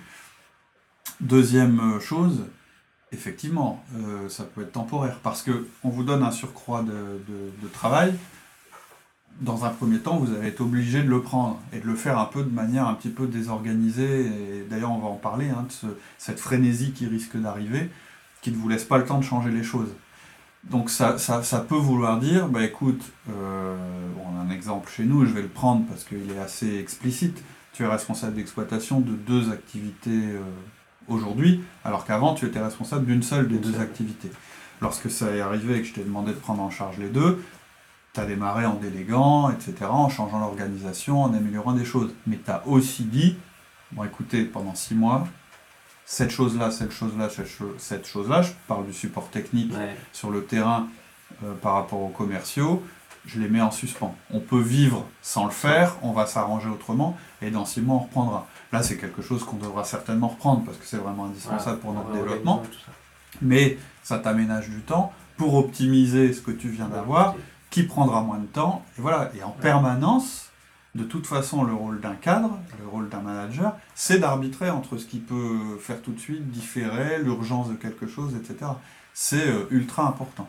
Deuxième 1.20 1.78
euh, 1.80 2.00
chose, 2.00 2.44
effectivement, 3.12 3.84
euh, 3.96 4.28
ça 4.28 4.44
peut 4.44 4.62
être 4.62 4.72
temporaire, 4.72 5.20
parce 5.22 5.42
que 5.42 5.66
on 5.84 5.88
vous 5.90 6.02
donne 6.02 6.22
un 6.22 6.30
surcroît 6.32 6.82
de, 6.82 6.90
de- 6.92 7.52
de 7.62 7.68
travail. 7.72 8.14
Dans 9.40 9.64
un 9.64 9.70
premier 9.70 9.98
temps, 9.98 10.16
vous 10.18 10.32
allez 10.34 10.48
être 10.48 10.60
obligé 10.60 11.02
de 11.02 11.08
le 11.08 11.20
prendre 11.20 11.60
et 11.72 11.80
de 11.80 11.86
le 11.86 11.96
faire 11.96 12.18
un 12.18 12.24
peu 12.24 12.42
de 12.44 12.50
manière 12.50 12.86
un 12.86 12.94
petit 12.94 13.08
peu 13.08 13.26
désorganisée. 13.26 14.26
Et 14.26 14.66
d'ailleurs, 14.70 14.92
on 14.92 14.98
va 14.98 15.08
en 15.08 15.16
parler, 15.16 15.48
hein, 15.50 15.64
de 15.66 15.72
ce- 15.72 15.98
cette 16.18 16.38
frénésie 16.38 16.92
qui 16.92 17.06
risque 17.06 17.36
d'arriver, 17.36 17.90
qui 18.42 18.52
ne 18.52 18.56
vous 18.56 18.68
laisse 18.68 18.84
pas 18.84 18.96
le 18.98 19.04
temps 19.04 19.18
de 19.18 19.24
changer 19.24 19.50
les 19.50 19.64
choses. 19.64 19.88
Donc 20.70 20.88
ça, 20.88 21.18
ça, 21.18 21.42
ça 21.42 21.60
peut 21.60 21.74
vouloir 21.76 22.18
dire, 22.20 22.48
bah 22.48 22.62
écoute, 22.64 23.02
euh, 23.28 23.76
on 24.24 24.38
a 24.38 24.40
un 24.40 24.50
exemple 24.50 24.90
chez 24.90 25.04
nous, 25.04 25.26
je 25.26 25.32
vais 25.32 25.42
le 25.42 25.48
prendre 25.48 25.84
parce 25.86 26.04
qu'il 26.04 26.30
est 26.34 26.38
assez 26.38 26.78
explicite. 26.78 27.42
Tu 27.74 27.82
es 27.82 27.86
responsable 27.86 28.34
d'exploitation 28.36 29.00
de 29.00 29.12
deux 29.12 29.50
activités 29.50 30.10
euh, 30.10 30.40
aujourd'hui, 31.08 31.60
alors 31.84 32.06
qu'avant 32.06 32.34
tu 32.34 32.46
étais 32.46 32.60
responsable 32.60 33.04
d'une 33.04 33.22
seule 33.22 33.48
des 33.48 33.58
deux 33.58 33.78
activités. 33.78 34.30
Lorsque 34.80 35.10
ça 35.10 35.30
est 35.34 35.40
arrivé 35.40 35.76
et 35.76 35.80
que 35.82 35.86
je 35.88 35.92
t'ai 35.92 36.04
demandé 36.04 36.32
de 36.32 36.38
prendre 36.38 36.62
en 36.62 36.70
charge 36.70 36.96
les 36.98 37.08
deux, 37.08 37.42
tu 38.14 38.20
as 38.20 38.26
démarré 38.26 38.64
en 38.64 38.74
déléguant, 38.74 39.50
etc., 39.50 39.74
en 39.90 40.08
changeant 40.08 40.38
l'organisation, 40.38 41.22
en 41.22 41.34
améliorant 41.34 41.72
des 41.72 41.84
choses. 41.84 42.14
Mais 42.26 42.38
tu 42.42 42.50
as 42.50 42.66
aussi 42.66 43.02
dit, 43.04 43.36
bon 43.92 44.04
écoutez, 44.04 44.44
pendant 44.44 44.74
six 44.74 44.94
mois, 44.94 45.26
cette 46.06 46.30
chose-là, 46.30 46.70
cette 46.70 46.92
chose-là, 46.92 47.28
cette 47.28 47.48
cho- 47.48 47.74
cette 47.78 48.06
chose-là, 48.06 48.42
je 48.42 48.52
parle 48.68 48.86
du 48.86 48.92
support 48.92 49.28
technique 49.30 49.72
Ouais. 49.74 49.96
sur 50.12 50.30
le 50.30 50.44
terrain 50.44 50.86
euh, 51.44 51.54
par 51.60 51.74
rapport 51.74 52.00
aux 52.00 52.08
commerciaux, 52.08 52.82
je 53.26 53.40
les 53.40 53.48
mets 53.48 53.62
en 53.62 53.70
suspens. 53.70 54.14
On 54.30 54.38
peut 54.40 54.60
vivre 54.60 55.06
sans 55.22 55.46
le 55.46 55.50
faire, 55.50 55.96
on 56.02 56.12
va 56.12 56.26
s'arranger 56.26 56.68
autrement, 56.68 57.16
et 57.40 57.50
dans 57.50 57.64
six 57.64 57.80
mois 57.80 57.96
on 57.96 58.00
reprendra. 58.00 58.46
Là 58.70 58.82
c'est 58.82 58.98
quelque 58.98 59.22
chose 59.22 59.42
qu'on 59.44 59.56
devra 59.56 59.82
certainement 59.84 60.28
reprendre 60.28 60.62
parce 60.64 60.76
que 60.76 60.84
c'est 60.84 60.98
vraiment 60.98 61.24
indispensable 61.24 61.80
pour 61.80 61.94
notre 61.94 62.12
développement, 62.12 62.62
ça. 62.64 62.92
mais 63.40 63.78
ça 64.02 64.18
t'aménage 64.18 64.68
du 64.68 64.80
temps 64.82 65.10
pour 65.38 65.54
optimiser 65.54 66.34
ce 66.34 66.42
que 66.42 66.50
tu 66.50 66.68
viens 66.68 66.88
d'avoir, 66.88 67.34
qui 67.74 67.82
prendra 67.82 68.22
moins 68.22 68.38
de 68.38 68.46
temps, 68.46 68.84
et 68.96 69.00
voilà, 69.00 69.32
et 69.36 69.42
en 69.42 69.50
permanence, 69.50 70.50
de 70.94 71.02
toute 71.02 71.26
façon 71.26 71.64
le 71.64 71.74
rôle 71.74 72.00
d'un 72.00 72.14
cadre, 72.14 72.56
le 72.80 72.86
rôle 72.88 73.08
d'un 73.08 73.20
manager, 73.20 73.76
c'est 73.96 74.20
d'arbitrer 74.20 74.70
entre 74.70 74.96
ce 74.96 75.06
qui 75.06 75.18
peut 75.18 75.76
faire 75.80 76.00
tout 76.00 76.12
de 76.12 76.20
suite, 76.20 76.48
différer, 76.52 77.20
l'urgence 77.20 77.68
de 77.68 77.74
quelque 77.74 78.06
chose, 78.06 78.36
etc. 78.36 78.70
C'est 79.12 79.48
euh, 79.48 79.66
ultra 79.70 80.06
important. 80.06 80.48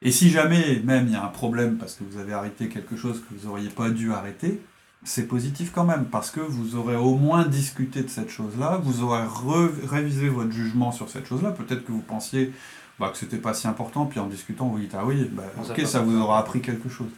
Et 0.00 0.10
si 0.10 0.30
jamais 0.30 0.80
même 0.82 1.08
il 1.08 1.12
y 1.12 1.16
a 1.16 1.22
un 1.22 1.28
problème 1.28 1.76
parce 1.76 1.94
que 1.94 2.04
vous 2.04 2.18
avez 2.18 2.32
arrêté 2.32 2.68
quelque 2.70 2.96
chose 2.96 3.20
que 3.20 3.34
vous 3.34 3.46
n'auriez 3.48 3.68
pas 3.68 3.90
dû 3.90 4.14
arrêter, 4.14 4.62
c'est 5.04 5.28
positif 5.28 5.72
quand 5.74 5.84
même 5.84 6.06
parce 6.06 6.30
que 6.30 6.40
vous 6.40 6.76
aurez 6.76 6.96
au 6.96 7.16
moins 7.16 7.44
discuté 7.44 8.02
de 8.02 8.08
cette 8.08 8.30
chose-là, 8.30 8.80
vous 8.82 9.02
aurez 9.02 9.24
re- 9.24 9.86
révisé 9.86 10.30
votre 10.30 10.52
jugement 10.52 10.90
sur 10.90 11.10
cette 11.10 11.26
chose-là. 11.26 11.50
Peut-être 11.50 11.84
que 11.84 11.92
vous 11.92 12.00
pensiez 12.00 12.52
bah, 12.98 13.10
que 13.10 13.16
c'était 13.18 13.38
pas 13.38 13.54
si 13.54 13.66
important, 13.68 14.06
puis 14.06 14.20
en 14.20 14.26
discutant 14.26 14.68
vous 14.68 14.78
dites 14.78 14.94
ah 14.94 15.04
oui, 15.04 15.28
bah, 15.32 15.44
ok 15.70 15.86
ça 15.86 16.00
vous 16.00 16.18
aura 16.18 16.38
appris 16.38 16.60
quelque 16.60 16.88
chose. 16.88 17.10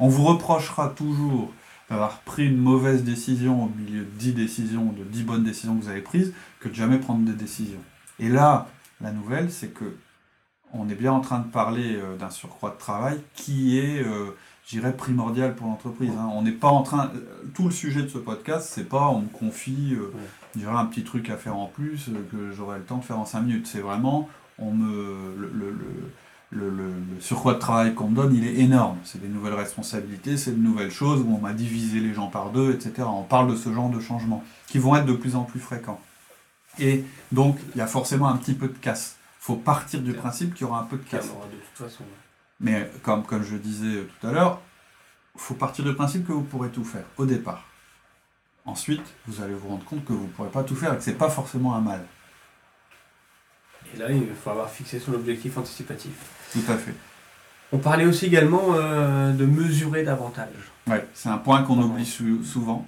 On 0.00 0.08
vous 0.08 0.24
reprochera 0.24 0.88
toujours 0.88 1.52
d'avoir 1.90 2.18
pris 2.20 2.46
une 2.46 2.56
mauvaise 2.56 3.04
décision 3.04 3.64
au 3.64 3.68
milieu 3.68 4.00
de 4.00 4.10
10 4.18 4.32
décisions, 4.32 4.86
de 4.92 5.04
10 5.04 5.22
bonnes 5.24 5.44
décisions 5.44 5.76
que 5.76 5.82
vous 5.84 5.90
avez 5.90 6.00
prises, 6.00 6.32
que 6.60 6.68
de 6.68 6.74
jamais 6.74 6.98
prendre 6.98 7.24
des 7.24 7.34
décisions. 7.34 7.80
Et 8.18 8.28
là, 8.28 8.68
la 9.00 9.12
nouvelle, 9.12 9.50
c'est 9.52 9.68
que 9.68 9.96
on 10.72 10.88
est 10.88 10.94
bien 10.94 11.12
en 11.12 11.20
train 11.20 11.40
de 11.40 11.48
parler 11.48 11.96
euh, 11.96 12.16
d'un 12.16 12.30
surcroît 12.30 12.70
de 12.70 12.78
travail 12.78 13.20
qui 13.34 13.78
est, 13.78 14.02
euh, 14.02 14.34
je 14.64 14.70
dirais, 14.78 14.96
primordial 14.96 15.54
pour 15.54 15.66
l'entreprise. 15.66 16.12
hein. 16.18 16.30
On 16.32 16.40
n'est 16.40 16.50
pas 16.52 16.68
en 16.68 16.82
train. 16.82 17.10
Tout 17.52 17.64
le 17.64 17.70
sujet 17.70 18.02
de 18.02 18.08
ce 18.08 18.16
podcast, 18.16 18.70
c'est 18.72 18.88
pas 18.88 19.08
on 19.08 19.20
me 19.20 19.28
confie, 19.28 19.92
euh, 19.92 20.10
je 20.54 20.60
dirais, 20.60 20.72
un 20.74 20.86
petit 20.86 21.04
truc 21.04 21.28
à 21.28 21.36
faire 21.36 21.56
en 21.58 21.66
plus 21.66 22.08
euh, 22.08 22.26
que 22.32 22.52
j'aurai 22.52 22.78
le 22.78 22.84
temps 22.84 22.96
de 22.98 23.04
faire 23.04 23.18
en 23.18 23.26
5 23.26 23.42
minutes. 23.42 23.66
C'est 23.66 23.80
vraiment, 23.80 24.30
on 24.62 24.72
me. 24.72 25.34
Le, 25.36 25.48
le- 25.48 25.70
le- 25.70 26.12
le- 26.54 26.68
le- 26.68 26.92
le 27.14 27.20
surcroît 27.20 27.54
de 27.54 27.58
travail 27.58 27.94
qu'on 27.94 28.08
me 28.10 28.14
donne, 28.14 28.34
il 28.34 28.46
est 28.46 28.56
énorme. 28.60 28.98
C'est 29.04 29.20
des 29.22 29.28
nouvelles 29.28 29.54
responsabilités, 29.54 30.36
c'est 30.36 30.50
de 30.52 30.62
nouvelles 30.62 30.90
choses 30.90 31.20
où 31.22 31.34
on 31.34 31.38
m'a 31.40 31.54
divisé 31.54 31.98
les 32.00 32.12
gens 32.12 32.26
par 32.26 32.50
deux, 32.50 32.72
etc. 32.74 33.04
On 33.08 33.22
parle 33.22 33.50
de 33.50 33.56
ce 33.56 33.72
genre 33.72 33.88
de 33.88 34.00
changements 34.00 34.44
qui 34.66 34.78
vont 34.78 34.94
être 34.96 35.06
de 35.06 35.14
plus 35.14 35.34
en 35.34 35.44
plus 35.44 35.60
fréquents. 35.60 35.98
Et 36.78 37.04
donc, 37.32 37.56
il 37.74 37.78
y 37.78 37.80
a 37.80 37.86
forcément 37.86 38.28
un 38.28 38.36
petit 38.36 38.52
peu 38.52 38.68
de 38.68 38.76
casse. 38.76 39.16
Il 39.40 39.44
faut 39.44 39.56
partir 39.56 40.00
du 40.02 40.12
principe 40.12 40.52
qu'il 40.54 40.66
y 40.66 40.68
aura 40.70 40.80
un 40.80 40.84
peu 40.84 40.98
de 40.98 41.02
casse. 41.04 41.30
en 41.30 41.38
aura 41.38 41.46
de 41.46 41.52
toute 41.56 41.86
façon. 41.88 42.04
Mais 42.60 42.90
comme, 43.02 43.22
comme 43.24 43.42
je 43.42 43.56
disais 43.56 44.06
tout 44.20 44.26
à 44.26 44.32
l'heure, 44.32 44.60
il 45.34 45.40
faut 45.40 45.54
partir 45.54 45.86
du 45.86 45.94
principe 45.94 46.26
que 46.26 46.32
vous 46.32 46.42
pourrez 46.42 46.68
tout 46.68 46.84
faire 46.84 47.04
au 47.16 47.24
départ. 47.24 47.64
Ensuite, 48.66 49.02
vous 49.26 49.42
allez 49.42 49.54
vous 49.54 49.68
rendre 49.68 49.84
compte 49.84 50.04
que 50.04 50.12
vous 50.12 50.24
ne 50.24 50.28
pourrez 50.28 50.50
pas 50.50 50.62
tout 50.64 50.76
faire 50.76 50.92
et 50.92 50.96
que 50.98 51.02
ce 51.02 51.10
n'est 51.10 51.16
pas 51.16 51.30
forcément 51.30 51.74
un 51.74 51.80
mal. 51.80 52.04
Et 53.94 53.98
là, 53.98 54.10
il 54.10 54.22
faut 54.42 54.50
avoir 54.50 54.70
fixé 54.70 54.98
son 54.98 55.12
objectif 55.14 55.56
anticipatif. 55.58 56.12
Tout 56.52 56.62
à 56.68 56.76
fait. 56.76 56.94
On 57.72 57.78
parlait 57.78 58.04
aussi 58.06 58.26
également 58.26 58.74
euh, 58.74 59.32
de 59.32 59.46
mesurer 59.46 60.02
davantage. 60.02 60.48
Ouais, 60.86 61.06
c'est 61.14 61.28
un 61.28 61.38
point 61.38 61.62
qu'on 61.62 61.80
oublie 61.80 62.04
sou- 62.06 62.44
souvent. 62.44 62.86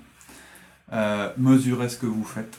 Euh, 0.92 1.30
mesurez 1.38 1.88
ce 1.88 1.96
que 1.96 2.06
vous 2.06 2.24
faites. 2.24 2.58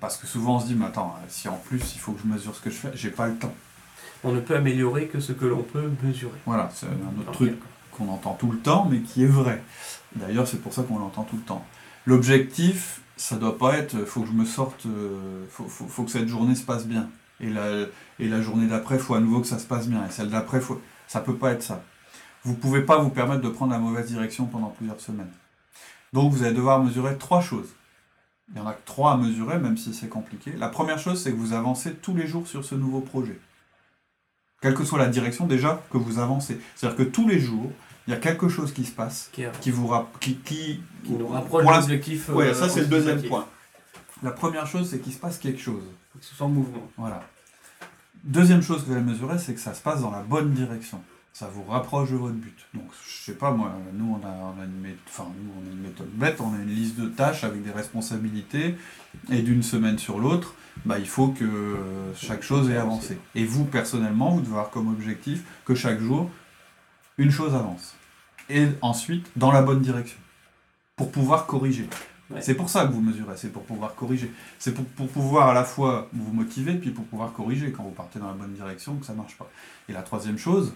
Parce 0.00 0.16
que 0.16 0.26
souvent 0.26 0.56
on 0.56 0.60
se 0.60 0.66
dit, 0.66 0.74
mais 0.74 0.86
attends, 0.86 1.14
si 1.28 1.48
en 1.48 1.56
plus 1.56 1.94
il 1.94 1.98
faut 2.00 2.12
que 2.12 2.20
je 2.22 2.26
mesure 2.26 2.54
ce 2.56 2.60
que 2.60 2.70
je 2.70 2.74
fais, 2.74 2.90
j'ai 2.94 3.10
pas 3.10 3.28
le 3.28 3.36
temps. 3.36 3.54
On 4.24 4.32
ne 4.32 4.40
peut 4.40 4.56
améliorer 4.56 5.06
que 5.06 5.20
ce 5.20 5.32
que 5.32 5.44
l'on 5.44 5.62
peut 5.62 5.90
mesurer. 6.02 6.38
Voilà, 6.46 6.70
c'est 6.74 6.86
un 6.86 7.20
autre 7.20 7.30
truc 7.32 7.54
qu'on 7.92 8.08
entend 8.08 8.34
tout 8.34 8.50
le 8.50 8.58
temps, 8.58 8.88
mais 8.90 8.98
qui 9.00 9.22
est 9.22 9.26
vrai. 9.28 9.62
D'ailleurs, 10.16 10.48
c'est 10.48 10.60
pour 10.60 10.72
ça 10.72 10.82
qu'on 10.82 10.98
l'entend 10.98 11.22
tout 11.22 11.36
le 11.36 11.42
temps. 11.42 11.64
L'objectif, 12.06 13.00
ça 13.16 13.36
doit 13.36 13.56
pas 13.56 13.76
être, 13.78 14.04
faut 14.04 14.22
que 14.22 14.28
je 14.28 14.32
me 14.32 14.44
sorte, 14.44 14.86
euh, 14.86 15.44
faut, 15.50 15.66
faut- 15.68 15.86
faut 15.86 16.02
que 16.02 16.10
cette 16.10 16.26
journée 16.28 16.56
se 16.56 16.64
passe 16.64 16.84
bien. 16.86 17.08
Et 17.42 17.50
la, 17.50 17.86
et 18.18 18.28
la 18.28 18.40
journée 18.40 18.66
d'après, 18.66 18.98
faut 18.98 19.14
à 19.14 19.20
nouveau 19.20 19.40
que 19.40 19.46
ça 19.46 19.58
se 19.58 19.66
passe 19.66 19.88
bien. 19.88 20.06
Et 20.06 20.10
celle 20.10 20.30
d'après, 20.30 20.60
faut, 20.60 20.80
ça 21.08 21.20
peut 21.20 21.36
pas 21.36 21.52
être 21.52 21.62
ça. 21.62 21.82
Vous 22.44 22.54
pouvez 22.54 22.82
pas 22.82 22.98
vous 22.98 23.10
permettre 23.10 23.42
de 23.42 23.48
prendre 23.48 23.72
la 23.72 23.78
mauvaise 23.78 24.06
direction 24.06 24.46
pendant 24.46 24.68
plusieurs 24.68 25.00
semaines. 25.00 25.30
Donc, 26.12 26.32
vous 26.32 26.42
allez 26.44 26.54
devoir 26.54 26.82
mesurer 26.82 27.18
trois 27.18 27.40
choses. 27.40 27.68
Il 28.50 28.58
y 28.58 28.60
en 28.60 28.66
a 28.66 28.72
que 28.74 28.84
trois 28.84 29.12
à 29.12 29.16
mesurer, 29.16 29.58
même 29.58 29.76
si 29.76 29.94
c'est 29.94 30.08
compliqué. 30.08 30.52
La 30.52 30.68
première 30.68 30.98
chose, 30.98 31.22
c'est 31.22 31.30
que 31.32 31.36
vous 31.36 31.52
avancez 31.52 31.94
tous 31.94 32.14
les 32.14 32.26
jours 32.26 32.46
sur 32.46 32.64
ce 32.64 32.74
nouveau 32.74 33.00
projet. 33.00 33.38
Quelle 34.60 34.74
que 34.74 34.84
soit 34.84 34.98
la 34.98 35.08
direction, 35.08 35.46
déjà, 35.46 35.82
que 35.90 35.98
vous 35.98 36.18
avancez. 36.18 36.60
C'est-à-dire 36.76 36.98
que 36.98 37.10
tous 37.10 37.26
les 37.26 37.40
jours, 37.40 37.72
il 38.06 38.10
y 38.12 38.14
a 38.14 38.18
quelque 38.18 38.48
chose 38.48 38.72
qui 38.72 38.84
se 38.84 38.92
passe, 38.92 39.30
Qui, 39.32 39.44
qui 39.60 39.70
vous 39.70 39.90
qui, 40.20 40.36
qui, 40.36 40.80
qui 41.04 41.12
nous 41.12 41.28
rapproche 41.28 41.64
de 41.64 41.70
l'objectif. 41.70 42.30
Euh, 42.30 42.54
ça 42.54 42.68
c'est 42.68 42.80
le 42.80 42.86
deuxième 42.86 43.22
point. 43.22 43.46
La 44.22 44.32
première 44.32 44.66
chose, 44.66 44.88
c'est 44.90 45.00
qu'il 45.00 45.12
se 45.12 45.18
passe 45.18 45.38
quelque 45.38 45.60
chose. 45.60 45.82
En 46.40 46.48
mouvement. 46.48 46.88
Voilà. 46.96 47.22
Deuxième 48.24 48.62
chose 48.62 48.82
que 48.82 48.86
vous 48.86 48.92
allez 48.92 49.02
mesurer, 49.02 49.38
c'est 49.38 49.54
que 49.54 49.60
ça 49.60 49.74
se 49.74 49.82
passe 49.82 50.02
dans 50.02 50.10
la 50.10 50.22
bonne 50.22 50.52
direction. 50.52 51.02
Ça 51.32 51.48
vous 51.52 51.64
rapproche 51.64 52.10
de 52.10 52.16
votre 52.16 52.34
but. 52.34 52.56
Donc, 52.74 52.88
je 53.04 53.24
sais 53.24 53.34
pas, 53.34 53.50
moi, 53.50 53.72
nous, 53.94 54.20
on 54.20 54.26
a, 54.26 54.64
une, 54.64 54.80
méthode, 54.80 54.98
enfin, 55.08 55.26
nous, 55.42 55.50
on 55.56 55.68
a 55.68 55.72
une 55.72 55.80
méthode 55.80 56.10
bête, 56.12 56.40
on 56.40 56.54
a 56.54 56.58
une 56.58 56.68
liste 56.68 56.98
de 57.00 57.08
tâches 57.08 57.42
avec 57.42 57.64
des 57.64 57.70
responsabilités, 57.70 58.76
et 59.30 59.42
d'une 59.42 59.62
semaine 59.62 59.98
sur 59.98 60.18
l'autre, 60.18 60.54
bah, 60.84 60.98
il 60.98 61.08
faut 61.08 61.28
que 61.28 61.78
chaque 62.14 62.42
chose 62.42 62.70
ait 62.70 62.76
avancé. 62.76 63.18
Et 63.34 63.44
vous, 63.44 63.64
personnellement, 63.64 64.30
vous 64.30 64.40
devez 64.40 64.52
avoir 64.52 64.70
comme 64.70 64.88
objectif 64.88 65.42
que 65.64 65.74
chaque 65.74 66.00
jour, 66.00 66.30
une 67.18 67.30
chose 67.30 67.54
avance. 67.54 67.94
Et 68.48 68.68
ensuite, 68.82 69.26
dans 69.36 69.52
la 69.52 69.62
bonne 69.62 69.80
direction. 69.80 70.18
Pour 70.96 71.10
pouvoir 71.10 71.46
corriger. 71.46 71.88
C'est 72.40 72.54
pour 72.54 72.68
ça 72.68 72.86
que 72.86 72.92
vous 72.92 73.00
mesurez, 73.00 73.36
c'est 73.36 73.52
pour 73.52 73.64
pouvoir 73.64 73.94
corriger. 73.94 74.32
C'est 74.58 74.72
pour, 74.72 74.84
pour 74.84 75.08
pouvoir 75.08 75.48
à 75.48 75.54
la 75.54 75.64
fois 75.64 76.08
vous 76.12 76.32
motiver, 76.32 76.74
puis 76.74 76.90
pour 76.90 77.04
pouvoir 77.04 77.32
corriger 77.32 77.72
quand 77.72 77.82
vous 77.82 77.90
partez 77.90 78.18
dans 78.18 78.28
la 78.28 78.34
bonne 78.34 78.52
direction, 78.52 78.96
que 78.96 79.06
ça 79.06 79.12
ne 79.12 79.18
marche 79.18 79.36
pas. 79.36 79.50
Et 79.88 79.92
la 79.92 80.02
troisième 80.02 80.38
chose, 80.38 80.74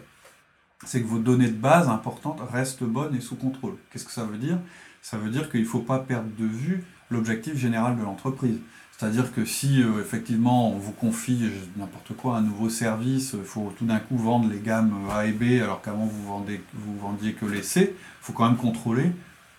c'est 0.84 1.00
que 1.00 1.06
vos 1.06 1.18
données 1.18 1.48
de 1.48 1.56
base 1.56 1.88
importantes 1.88 2.40
restent 2.52 2.84
bonnes 2.84 3.14
et 3.14 3.20
sous 3.20 3.36
contrôle. 3.36 3.76
Qu'est-ce 3.90 4.04
que 4.04 4.12
ça 4.12 4.24
veut 4.24 4.38
dire? 4.38 4.58
Ça 5.02 5.16
veut 5.16 5.30
dire 5.30 5.50
qu'il 5.50 5.60
ne 5.60 5.66
faut 5.66 5.80
pas 5.80 5.98
perdre 5.98 6.28
de 6.38 6.44
vue 6.44 6.84
l'objectif 7.10 7.56
général 7.56 7.96
de 7.96 8.02
l'entreprise. 8.02 8.58
C'est-à-dire 8.98 9.32
que 9.32 9.44
si 9.44 9.82
euh, 9.82 10.00
effectivement 10.00 10.72
on 10.72 10.78
vous 10.78 10.92
confie 10.92 11.50
n'importe 11.76 12.14
quoi, 12.16 12.36
un 12.36 12.40
nouveau 12.40 12.70
service, 12.70 13.34
il 13.38 13.44
faut 13.44 13.72
tout 13.76 13.84
d'un 13.84 13.98
coup 13.98 14.16
vendre 14.16 14.48
les 14.50 14.58
gammes 14.58 14.94
A 15.10 15.26
et 15.26 15.32
B 15.32 15.62
alors 15.62 15.82
qu'avant 15.82 16.06
vous, 16.06 16.26
vendez, 16.26 16.62
vous 16.72 16.98
vendiez 16.98 17.34
que 17.34 17.44
les 17.44 17.62
C, 17.62 17.94
il 17.94 18.24
faut 18.24 18.32
quand 18.32 18.48
même 18.48 18.56
contrôler 18.56 19.12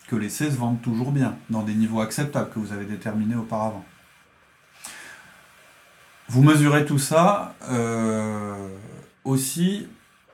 que 0.07 0.15
les 0.15 0.29
C 0.29 0.49
se 0.49 0.55
vendent 0.55 0.81
toujours 0.81 1.11
bien, 1.11 1.35
dans 1.49 1.63
des 1.63 1.73
niveaux 1.73 2.01
acceptables 2.01 2.49
que 2.49 2.59
vous 2.59 2.73
avez 2.73 2.85
déterminés 2.85 3.35
auparavant. 3.35 3.85
Vous 6.29 6.43
mesurez 6.43 6.85
tout 6.85 6.99
ça 6.99 7.55
euh, 7.69 8.67
aussi 9.23 9.87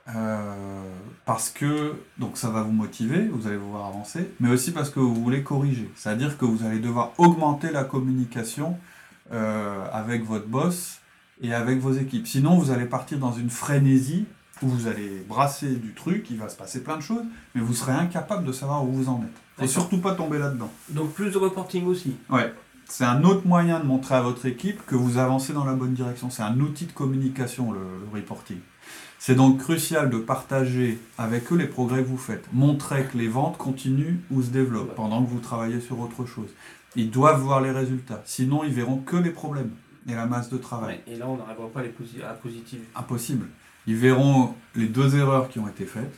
euh, 0.08 0.82
parce 1.24 1.50
que 1.50 1.94
donc 2.18 2.36
ça 2.36 2.50
va 2.50 2.62
vous 2.62 2.72
motiver, 2.72 3.28
vous 3.28 3.46
allez 3.46 3.56
vous 3.56 3.70
voir 3.70 3.86
avancer, 3.86 4.32
mais 4.40 4.50
aussi 4.50 4.72
parce 4.72 4.90
que 4.90 5.00
vous 5.00 5.14
voulez 5.14 5.42
corriger. 5.42 5.90
C'est-à-dire 5.94 6.36
que 6.36 6.44
vous 6.44 6.66
allez 6.66 6.80
devoir 6.80 7.12
augmenter 7.18 7.70
la 7.70 7.84
communication 7.84 8.76
euh, 9.32 9.86
avec 9.92 10.24
votre 10.24 10.46
boss 10.46 10.98
et 11.40 11.54
avec 11.54 11.78
vos 11.78 11.92
équipes. 11.92 12.26
Sinon, 12.26 12.58
vous 12.58 12.70
allez 12.70 12.86
partir 12.86 13.18
dans 13.18 13.32
une 13.32 13.50
frénésie 13.50 14.26
où 14.64 14.68
vous 14.68 14.86
allez 14.88 15.24
brasser 15.28 15.68
du 15.76 15.92
truc, 15.94 16.26
il 16.30 16.38
va 16.38 16.48
se 16.48 16.56
passer 16.56 16.82
plein 16.82 16.96
de 16.96 17.02
choses, 17.02 17.24
mais 17.54 17.60
vous 17.60 17.74
serez 17.74 17.92
incapable 17.92 18.44
de 18.46 18.52
savoir 18.52 18.84
où 18.84 18.92
vous 18.92 19.08
en 19.08 19.18
êtes. 19.22 19.28
D'accord. 19.58 19.72
surtout 19.72 19.98
pas 19.98 20.14
tomber 20.14 20.38
là-dedans. 20.38 20.70
Donc 20.90 21.12
plus 21.12 21.30
de 21.30 21.38
reporting 21.38 21.86
aussi. 21.86 22.16
Ouais. 22.30 22.52
C'est 22.86 23.04
un 23.04 23.22
autre 23.24 23.46
moyen 23.46 23.78
de 23.80 23.84
montrer 23.86 24.14
à 24.16 24.20
votre 24.20 24.44
équipe 24.46 24.84
que 24.86 24.94
vous 24.96 25.16
avancez 25.18 25.52
dans 25.52 25.64
la 25.64 25.74
bonne 25.74 25.94
direction. 25.94 26.28
C'est 26.30 26.42
un 26.42 26.58
outil 26.60 26.86
de 26.86 26.92
communication, 26.92 27.72
le, 27.72 27.78
le 27.80 28.18
reporting. 28.18 28.58
C'est 29.18 29.34
donc 29.36 29.58
crucial 29.60 30.10
de 30.10 30.18
partager 30.18 30.98
avec 31.16 31.50
eux 31.52 31.56
les 31.56 31.66
progrès 31.66 32.02
que 32.02 32.08
vous 32.08 32.18
faites. 32.18 32.46
Montrer 32.52 33.04
que 33.04 33.16
les 33.16 33.28
ventes 33.28 33.56
continuent 33.56 34.18
ou 34.30 34.42
se 34.42 34.48
développent 34.48 34.94
pendant 34.96 35.24
que 35.24 35.30
vous 35.30 35.40
travaillez 35.40 35.80
sur 35.80 35.98
autre 36.00 36.26
chose. 36.26 36.48
Ils 36.96 37.10
doivent 37.10 37.40
voir 37.40 37.60
les 37.62 37.70
résultats. 37.70 38.22
Sinon, 38.26 38.64
ils 38.64 38.72
verront 38.74 38.98
que 38.98 39.16
les 39.16 39.30
problèmes 39.30 39.70
et 40.06 40.14
la 40.14 40.26
masse 40.26 40.50
de 40.50 40.58
travail. 40.58 41.00
Ouais, 41.06 41.14
Et 41.14 41.16
là, 41.16 41.26
on 41.26 41.36
n'arrivera 41.38 41.68
pas 41.68 41.80
à, 41.80 41.82
les 41.84 41.88
posi- 41.88 42.22
à 42.22 42.34
positiver. 42.34 42.84
Impossible. 42.94 43.46
Ils 43.86 43.96
verront 43.96 44.54
les 44.74 44.86
deux 44.86 45.16
erreurs 45.16 45.48
qui 45.48 45.58
ont 45.58 45.68
été 45.68 45.84
faites, 45.84 46.14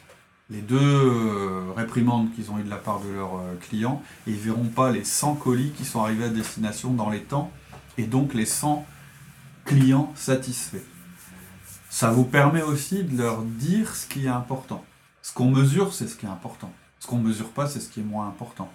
les 0.50 0.60
deux 0.60 0.78
euh, 0.78 1.72
réprimandes 1.74 2.32
qu'ils 2.34 2.50
ont 2.50 2.58
eues 2.58 2.64
de 2.64 2.70
la 2.70 2.76
part 2.76 3.00
de 3.00 3.08
leurs 3.10 3.36
euh, 3.36 3.54
clients, 3.60 4.02
et 4.26 4.30
ils 4.30 4.36
verront 4.36 4.68
pas 4.68 4.90
les 4.90 5.04
100 5.04 5.34
colis 5.34 5.72
qui 5.76 5.84
sont 5.84 6.00
arrivés 6.00 6.24
à 6.24 6.28
destination 6.28 6.92
dans 6.92 7.10
les 7.10 7.22
temps, 7.22 7.50
et 7.98 8.04
donc 8.04 8.34
les 8.34 8.46
100 8.46 8.86
clients 9.64 10.12
satisfaits. 10.14 10.84
Ça 11.90 12.10
vous 12.10 12.24
permet 12.24 12.62
aussi 12.62 13.02
de 13.02 13.18
leur 13.20 13.42
dire 13.42 13.96
ce 13.96 14.06
qui 14.06 14.26
est 14.26 14.28
important. 14.28 14.84
Ce 15.22 15.32
qu'on 15.32 15.50
mesure, 15.50 15.92
c'est 15.92 16.06
ce 16.06 16.14
qui 16.14 16.26
est 16.26 16.28
important. 16.28 16.72
Ce 17.00 17.06
qu'on 17.06 17.18
mesure 17.18 17.50
pas, 17.50 17.66
c'est 17.66 17.80
ce 17.80 17.88
qui 17.88 18.00
est 18.00 18.04
moins 18.04 18.28
important. 18.28 18.70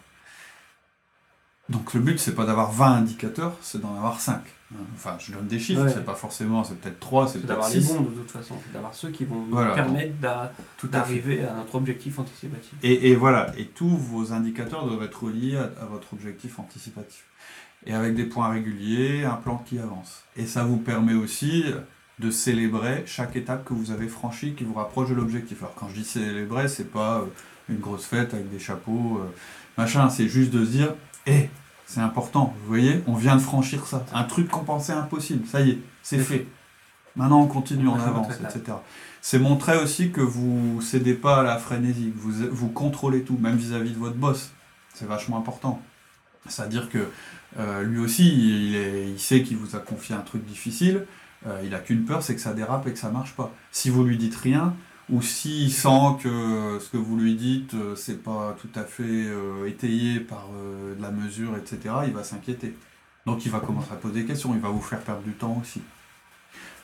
Donc 1.70 1.94
le 1.94 2.02
but, 2.02 2.20
c'est 2.20 2.36
pas 2.36 2.46
d'avoir 2.46 2.72
20 2.72 2.94
indicateurs, 2.94 3.56
c'est 3.62 3.80
d'en 3.80 3.96
avoir 3.96 4.20
5. 4.20 4.42
Enfin, 4.96 5.18
je 5.20 5.34
donne 5.34 5.48
des 5.48 5.60
chiffres, 5.60 5.84
Ouais. 5.84 5.92
c'est 5.92 6.06
pas 6.06 6.16
forcément, 6.16 6.64
c'est 6.64 6.76
peut-être 6.80 7.00
3, 7.00 7.28
c'est 7.28 7.34
C'est 7.34 7.40
peut-être 7.40 7.48
d'avoir 7.50 7.70
les 7.70 7.82
6. 7.82 7.94
bons 7.94 8.02
de 8.02 8.10
toute 8.16 8.32
façon. 8.32 8.56
C'est 8.66 8.72
d'avoir 8.74 8.94
ceux 8.94 9.10
qui 9.10 9.26
vont 9.26 9.36
nous 9.42 9.52
Voilà. 9.52 9.74
permettre 9.74 10.16
d'a- 10.22 10.54
Tout 10.78 10.88
d'arriver 10.88 11.44
à 11.44 11.54
notre 11.56 11.76
objectif 11.76 12.20
anticipatif. 12.20 12.74
Et, 12.84 13.12
et 13.12 13.16
voilà, 13.16 13.52
et 13.58 13.66
tous 13.66 13.90
vos 13.98 14.32
indicateurs 14.34 14.86
doivent 14.88 15.04
être 15.04 15.24
reliés 15.24 15.58
à, 15.58 15.64
à 15.82 15.86
votre 15.86 16.14
objectif 16.14 16.58
anticipatif. 16.60 17.26
Et 17.86 17.94
avec 17.94 18.16
des 18.16 18.26
points 18.26 18.50
réguliers, 18.50 19.26
un 19.26 19.36
plan 19.36 19.58
qui 19.58 19.80
avance. 19.80 20.24
Et 20.38 20.46
ça 20.46 20.64
vous 20.64 20.78
permet 20.78 21.16
aussi 21.16 21.66
de 22.20 22.30
célébrer 22.32 23.04
chaque 23.08 23.36
étape 23.36 23.66
que 23.66 23.74
vous 23.74 23.92
avez 23.92 24.08
franchie 24.08 24.54
qui 24.54 24.64
vous 24.64 24.76
rapproche 24.76 25.10
de 25.10 25.16
l'objectif. 25.16 25.64
Alors 25.64 25.74
quand 25.76 25.90
je 25.90 25.96
dis 25.96 26.04
célébrer, 26.06 26.68
c'est 26.68 26.92
pas 26.92 27.18
euh, 27.20 27.26
une 27.70 27.80
grosse 27.80 28.06
fête 28.06 28.34
avec 28.36 28.50
des 28.52 28.60
chapeaux, 28.60 29.20
euh, 29.22 29.28
machin, 29.78 30.10
c'est 30.10 30.28
juste 30.28 30.52
de 30.52 30.64
se 30.64 30.70
dire, 30.70 30.94
hé, 31.26 31.50
c'est 31.94 32.00
important, 32.02 32.54
vous 32.62 32.68
voyez, 32.68 33.04
on 33.08 33.16
vient 33.16 33.36
de 33.36 33.42
franchir 33.42 33.86
ça. 33.86 34.06
Un 34.14 34.24
truc 34.24 34.48
qu'on 34.48 34.64
pensait 34.64 34.94
impossible, 34.94 35.46
ça 35.48 35.62
y 35.62 35.72
est, 35.72 35.80
c'est 36.04 36.18
fait. 36.20 36.48
Maintenant 37.18 37.42
on 37.42 37.48
continue, 37.48 37.88
On 37.88 37.96
avance, 38.08 38.28
etc. 38.56 38.78
C'est 39.22 39.40
montrer 39.40 39.78
aussi 39.78 40.12
que 40.12 40.22
vous 40.22 40.80
cédez 40.82 41.14
pas 41.14 41.42
à 41.42 41.44
la 41.44 41.58
frénésie, 41.58 42.12
que 42.16 42.20
vous, 42.20 42.48
vous 42.52 42.70
contrôlez 42.70 43.24
tout, 43.24 43.38
même 43.38 43.58
vis-à-vis 43.58 43.92
de 43.92 43.98
votre 44.00 44.16
boss. 44.16 44.52
C'est 44.94 45.06
vachement 45.08 45.38
important. 45.38 45.82
C'est-à-dire 46.48 46.90
que 46.90 47.10
euh, 47.60 47.84
lui 47.84 48.00
aussi, 48.00 48.30
il, 48.70 48.76
est- 48.76 49.10
il 49.12 49.20
sait 49.20 49.44
qu'il 49.44 49.58
vous 49.58 49.76
a 49.76 49.80
confié 49.80 50.16
un 50.16 50.22
truc 50.22 50.46
difficile. 50.46 51.06
euh, 51.46 51.62
il 51.66 51.76
a 51.76 51.80
qu'une 51.80 52.06
peur, 52.06 52.24
c'est 52.24 52.34
que 52.36 52.42
ça 52.42 52.54
dérape 52.54 52.88
et 52.88 52.94
que 52.94 53.00
ça 53.00 53.10
marche 53.10 53.34
pas. 53.34 53.52
Si 53.72 53.90
vous 53.90 54.04
lui 54.04 54.18
dites 54.18 54.36
rien, 54.36 54.74
ou 55.12 55.22
s'il 55.22 55.72
sent 55.72 56.18
que 56.24 56.80
ce 56.80 56.90
que 56.90 56.98
vous 56.98 57.18
lui 57.18 57.36
dites, 57.36 57.74
euh, 57.76 57.96
c'est 57.96 58.24
pas 58.24 58.56
tout 58.62 58.70
à 58.80 58.84
fait 58.84 59.04
euh, 59.04 59.68
étayé 59.68 60.20
par 60.22 60.48
euh, 60.56 60.96
de 60.96 61.02
la 61.02 61.12
mesure, 61.12 61.56
etc., 61.58 61.96
il 62.08 62.14
va 62.14 62.24
s'inquiéter. 62.24 62.76
Donc 63.26 63.46
il 63.46 63.52
va 63.52 63.60
commencer 63.60 63.92
à 63.94 63.96
poser 63.98 64.22
des 64.22 64.28
questions, 64.28 64.54
il 64.56 64.62
va 64.62 64.70
vous 64.70 64.82
faire 64.82 65.02
perdre 65.02 65.22
du 65.24 65.34
temps 65.34 65.58
aussi. 65.62 65.82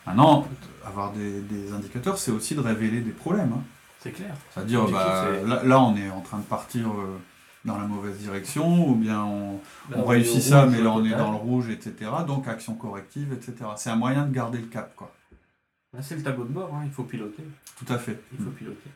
Maintenant, 0.05 0.47
avoir 0.85 1.11
des, 1.13 1.41
des 1.41 1.73
indicateurs, 1.73 2.17
c'est 2.17 2.31
aussi 2.31 2.55
de 2.55 2.61
révéler 2.61 3.01
des 3.01 3.11
problèmes. 3.11 3.51
hein. 3.53 3.63
C'est 3.99 4.11
clair. 4.11 4.35
C'est-à-dire, 4.53 4.87
bah, 4.89 5.31
là, 5.45 5.63
là, 5.63 5.81
on 5.81 5.95
est 5.97 6.09
en 6.09 6.21
train 6.21 6.37
de 6.39 6.43
partir 6.43 6.87
euh, 6.91 7.17
dans 7.65 7.77
la 7.77 7.85
mauvaise 7.87 8.17
direction, 8.19 8.89
ou 8.89 8.95
bien 8.95 9.23
on, 9.23 9.59
Là, 9.89 9.97
on 9.97 10.05
on 10.05 10.11
est 10.13 10.15
réussit 10.15 10.41
ça, 10.41 10.63
rouge 10.63 10.71
mais 10.71 10.81
là 10.81 10.91
on 10.91 11.03
est 11.05 11.15
dans 11.15 11.31
le 11.31 11.37
rouge, 11.37 11.69
etc. 11.69 12.11
Donc 12.25 12.47
action 12.47 12.75
corrective, 12.75 13.33
etc. 13.33 13.55
C'est 13.77 13.89
un 13.89 13.95
moyen 13.95 14.25
de 14.25 14.33
garder 14.33 14.59
le 14.59 14.67
cap, 14.67 14.95
quoi. 14.95 15.16
Là, 15.93 16.01
c'est 16.01 16.15
le 16.15 16.23
tableau 16.23 16.43
de 16.43 16.49
bord, 16.51 16.73
hein, 16.75 16.81
il 16.85 16.91
faut 16.91 17.03
piloter. 17.03 17.43
Tout 17.77 17.91
à 17.93 17.97
fait. 17.97 18.19
Il 18.33 18.37
faut 18.43 18.51
piloter. 18.51 18.89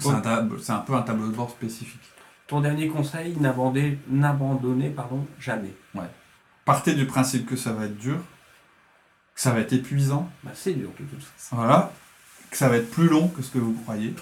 C'est 0.00 0.08
un, 0.10 0.20
tab- 0.20 0.58
c'est 0.60 0.72
un 0.72 0.78
peu 0.78 0.94
un 0.94 1.02
tableau 1.02 1.26
de 1.28 1.34
bord 1.34 1.50
spécifique. 1.50 2.00
Ton 2.46 2.60
dernier 2.60 2.88
conseil, 2.88 3.36
n'abandonnez, 3.40 4.90
pardon, 4.90 5.26
jamais. 5.40 5.74
Partez 6.64 6.94
du 6.94 7.06
principe 7.06 7.46
que 7.46 7.56
ça 7.56 7.72
va 7.72 7.86
être 7.86 7.96
dur, 7.98 8.18
que 9.34 9.40
ça 9.40 9.52
va 9.52 9.60
être 9.60 9.72
épuisant, 9.72 10.30
Bah, 10.44 10.50
c'est 10.54 10.72
dur 10.74 10.90
de 10.98 11.04
toute 11.04 11.22
façon. 11.22 11.56
voilà, 11.56 11.92
que 12.50 12.56
ça 12.56 12.68
va 12.68 12.76
être 12.76 12.90
plus 12.90 13.08
long 13.08 13.28
que 13.28 13.42
ce 13.42 13.50
que 13.52 13.58
vous 13.58 13.74
croyez. 13.82 14.14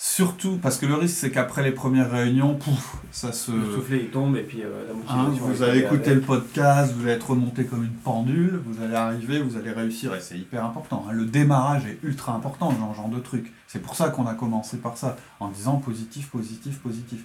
Surtout, 0.00 0.58
parce 0.62 0.78
que 0.78 0.86
le 0.86 0.94
risque, 0.94 1.16
c'est 1.16 1.32
qu'après 1.32 1.64
les 1.64 1.72
premières 1.72 2.08
réunions, 2.12 2.54
pouf, 2.54 2.98
ça 3.10 3.32
se... 3.32 3.50
Le 3.50 3.74
soufflet 3.74 3.98
il 4.04 4.10
tombe 4.10 4.36
et 4.36 4.44
puis 4.44 4.62
euh, 4.62 4.68
la 4.86 4.92
Hein, 5.12 5.24
motivation. 5.24 5.44
vous 5.48 5.62
elle 5.64 5.70
allez 5.70 5.80
écouter 5.80 6.10
avec. 6.12 6.14
le 6.14 6.20
podcast, 6.20 6.94
vous 6.96 7.02
allez 7.02 7.12
être 7.14 7.30
remonté 7.30 7.64
comme 7.64 7.82
une 7.82 7.90
pendule, 7.90 8.60
vous 8.64 8.80
allez 8.80 8.94
arriver, 8.94 9.40
vous 9.42 9.56
allez 9.56 9.72
réussir, 9.72 10.14
et 10.14 10.20
c'est 10.20 10.38
hyper 10.38 10.64
important. 10.64 11.04
hein. 11.08 11.12
Le 11.12 11.24
démarrage 11.24 11.84
est 11.86 11.98
ultra 12.04 12.32
important 12.32 12.72
dans 12.72 12.92
ce 12.92 12.96
genre 12.98 13.08
de 13.08 13.18
truc. 13.18 13.52
C'est 13.66 13.82
pour 13.82 13.96
ça 13.96 14.10
qu'on 14.10 14.26
a 14.28 14.34
commencé 14.34 14.76
par 14.76 14.96
ça, 14.96 15.16
en 15.40 15.48
disant 15.48 15.78
positif, 15.78 16.28
positif, 16.28 16.78
positif. 16.78 17.24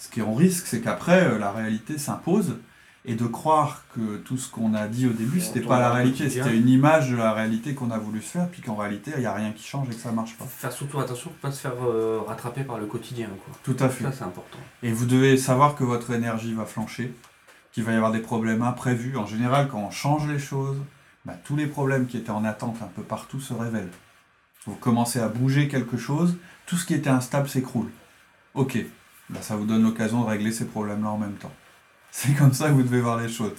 Ce 0.00 0.08
qui 0.08 0.18
est 0.18 0.24
en 0.24 0.34
risque, 0.34 0.66
c'est 0.66 0.80
qu'après, 0.80 1.24
euh, 1.26 1.38
la 1.38 1.52
réalité 1.52 1.96
s'impose, 1.96 2.56
et 3.04 3.14
de 3.14 3.26
croire 3.26 3.84
que 3.94 4.18
tout 4.18 4.36
ce 4.36 4.50
qu'on 4.50 4.74
a 4.74 4.86
dit 4.86 5.06
au 5.06 5.12
début, 5.12 5.40
c'était 5.40 5.60
pas 5.60 5.80
la 5.80 5.90
réalité, 5.90 6.28
c'était 6.28 6.56
une 6.56 6.68
image 6.68 7.10
de 7.10 7.16
la 7.16 7.32
réalité 7.32 7.74
qu'on 7.74 7.90
a 7.90 7.98
voulu 7.98 8.20
se 8.20 8.32
faire, 8.32 8.48
puis 8.48 8.60
qu'en 8.60 8.76
réalité, 8.76 9.12
il 9.14 9.20
n'y 9.20 9.26
a 9.26 9.32
rien 9.32 9.52
qui 9.52 9.64
change 9.64 9.88
et 9.88 9.94
que 9.94 10.00
ça 10.00 10.12
marche 10.12 10.36
pas. 10.36 10.44
Faire 10.44 10.72
surtout 10.72 11.00
attention 11.00 11.30
pour 11.30 11.38
pas 11.38 11.50
se 11.50 11.60
faire 11.60 11.82
euh, 11.82 12.20
rattraper 12.26 12.62
par 12.62 12.78
le 12.78 12.86
quotidien. 12.86 13.28
Quoi. 13.44 13.54
Tout 13.62 13.76
à 13.82 13.88
fait. 13.88 14.04
Ça, 14.04 14.12
c'est 14.12 14.24
important. 14.24 14.58
Et 14.82 14.92
vous 14.92 15.06
devez 15.06 15.38
savoir 15.38 15.74
que 15.74 15.84
votre 15.84 16.10
énergie 16.10 16.52
va 16.52 16.66
flancher, 16.66 17.14
qu'il 17.72 17.84
va 17.84 17.92
y 17.92 17.96
avoir 17.96 18.12
des 18.12 18.20
problèmes 18.20 18.62
imprévus. 18.62 19.16
En 19.16 19.26
général, 19.26 19.68
quand 19.68 19.80
on 19.80 19.90
change 19.90 20.28
les 20.28 20.38
choses, 20.38 20.76
bah, 21.24 21.34
tous 21.44 21.56
les 21.56 21.66
problèmes 21.66 22.06
qui 22.06 22.18
étaient 22.18 22.30
en 22.30 22.44
attente 22.44 22.76
un 22.82 22.88
peu 22.88 23.02
partout 23.02 23.40
se 23.40 23.54
révèlent. 23.54 23.92
Vous 24.66 24.74
commencez 24.74 25.20
à 25.20 25.28
bouger 25.28 25.68
quelque 25.68 25.96
chose, 25.96 26.36
tout 26.66 26.76
ce 26.76 26.84
qui 26.84 26.92
était 26.92 27.08
instable 27.08 27.48
s'écroule. 27.48 27.90
Ok, 28.52 28.78
bah, 29.30 29.40
ça 29.40 29.56
vous 29.56 29.64
donne 29.64 29.84
l'occasion 29.84 30.22
de 30.22 30.28
régler 30.28 30.52
ces 30.52 30.66
problèmes-là 30.66 31.08
en 31.08 31.18
même 31.18 31.36
temps. 31.36 31.52
C'est 32.10 32.34
comme 32.34 32.52
ça 32.52 32.68
que 32.68 32.72
vous 32.72 32.82
devez 32.82 33.00
voir 33.00 33.18
les 33.20 33.28
choses. 33.28 33.52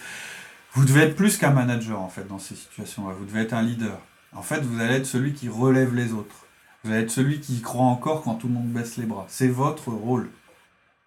Vous 0.74 0.86
devez 0.86 1.02
être 1.02 1.16
plus 1.16 1.38
qu'un 1.38 1.52
manager 1.52 2.00
en 2.00 2.10
fait 2.10 2.28
dans 2.28 2.40
ces 2.40 2.56
situations-là. 2.56 3.14
Vous 3.18 3.26
devez 3.26 3.42
être 3.42 3.54
un 3.54 3.62
leader. 3.62 4.00
En 4.34 4.42
fait, 4.42 4.62
vous 4.62 4.80
allez 4.80 4.96
être 4.96 5.06
celui 5.06 5.34
qui 5.34 5.50
relève 5.50 5.94
les 5.94 6.14
autres. 6.14 6.46
Vous 6.84 6.92
allez 6.92 7.04
être 7.04 7.12
celui 7.12 7.42
qui 7.42 7.62
croit 7.62 7.86
encore 7.86 8.24
quand 8.24 8.36
tout 8.36 8.48
le 8.48 8.54
monde 8.54 8.70
baisse 8.70 8.98
les 8.98 9.06
bras. 9.06 9.26
C'est 9.28 9.50
votre 9.50 9.90
rôle. 9.90 10.30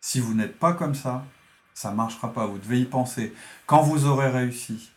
Si 0.01 0.21
vous 0.21 0.35
n'êtes 0.35 0.59
pas 0.59 0.75
comme 0.75 0.95
ça, 0.95 1.25
ça 1.73 1.91
ne 1.91 1.97
marchera 1.97 2.33
pas. 2.33 2.47
Vous 2.47 2.59
devez 2.59 2.81
y 2.81 2.85
penser. 2.85 3.33
Quand 3.67 3.83
vous 3.83 4.07
aurez 4.07 4.31
réussi, 4.31 4.91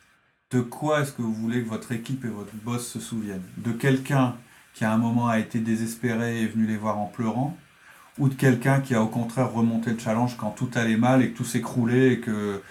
de 0.52 0.62
quoi 0.62 1.02
est-ce 1.02 1.14
que 1.14 1.22
vous 1.22 1.34
voulez 1.34 1.64
que 1.64 1.70
votre 1.70 1.92
équipe 1.92 2.26
et 2.26 2.30
votre 2.30 2.54
boss 2.64 2.88
se 2.88 3.00
souviennent? 3.00 3.44
De 3.58 3.72
quelqu'un 3.72 4.36
qui 4.74 4.86
à 4.86 4.92
un 4.92 4.98
moment 4.98 5.28
a 5.28 5.40
été 5.40 5.60
désespéré 5.60 6.40
et 6.40 6.44
est 6.44 6.48
venu 6.48 6.68
les 6.68 6.78
voir 6.78 7.00
en 7.00 7.08
pleurant? 7.08 7.58
Ou 8.20 8.30
de 8.30 8.34
quelqu'un 8.34 8.80
qui 8.82 8.96
a 8.96 9.02
au 9.04 9.08
contraire 9.08 9.52
remonté 9.52 9.92
le 9.92 10.00
challenge 10.00 10.38
quand 10.38 10.50
tout 10.52 10.70
allait 10.76 10.98
mal 10.98 11.22
et 11.22 11.32
que 11.32 11.38
tout 11.38 11.46
s'écroulait 11.46 12.14
et 12.14 12.20
que 12.20 12.62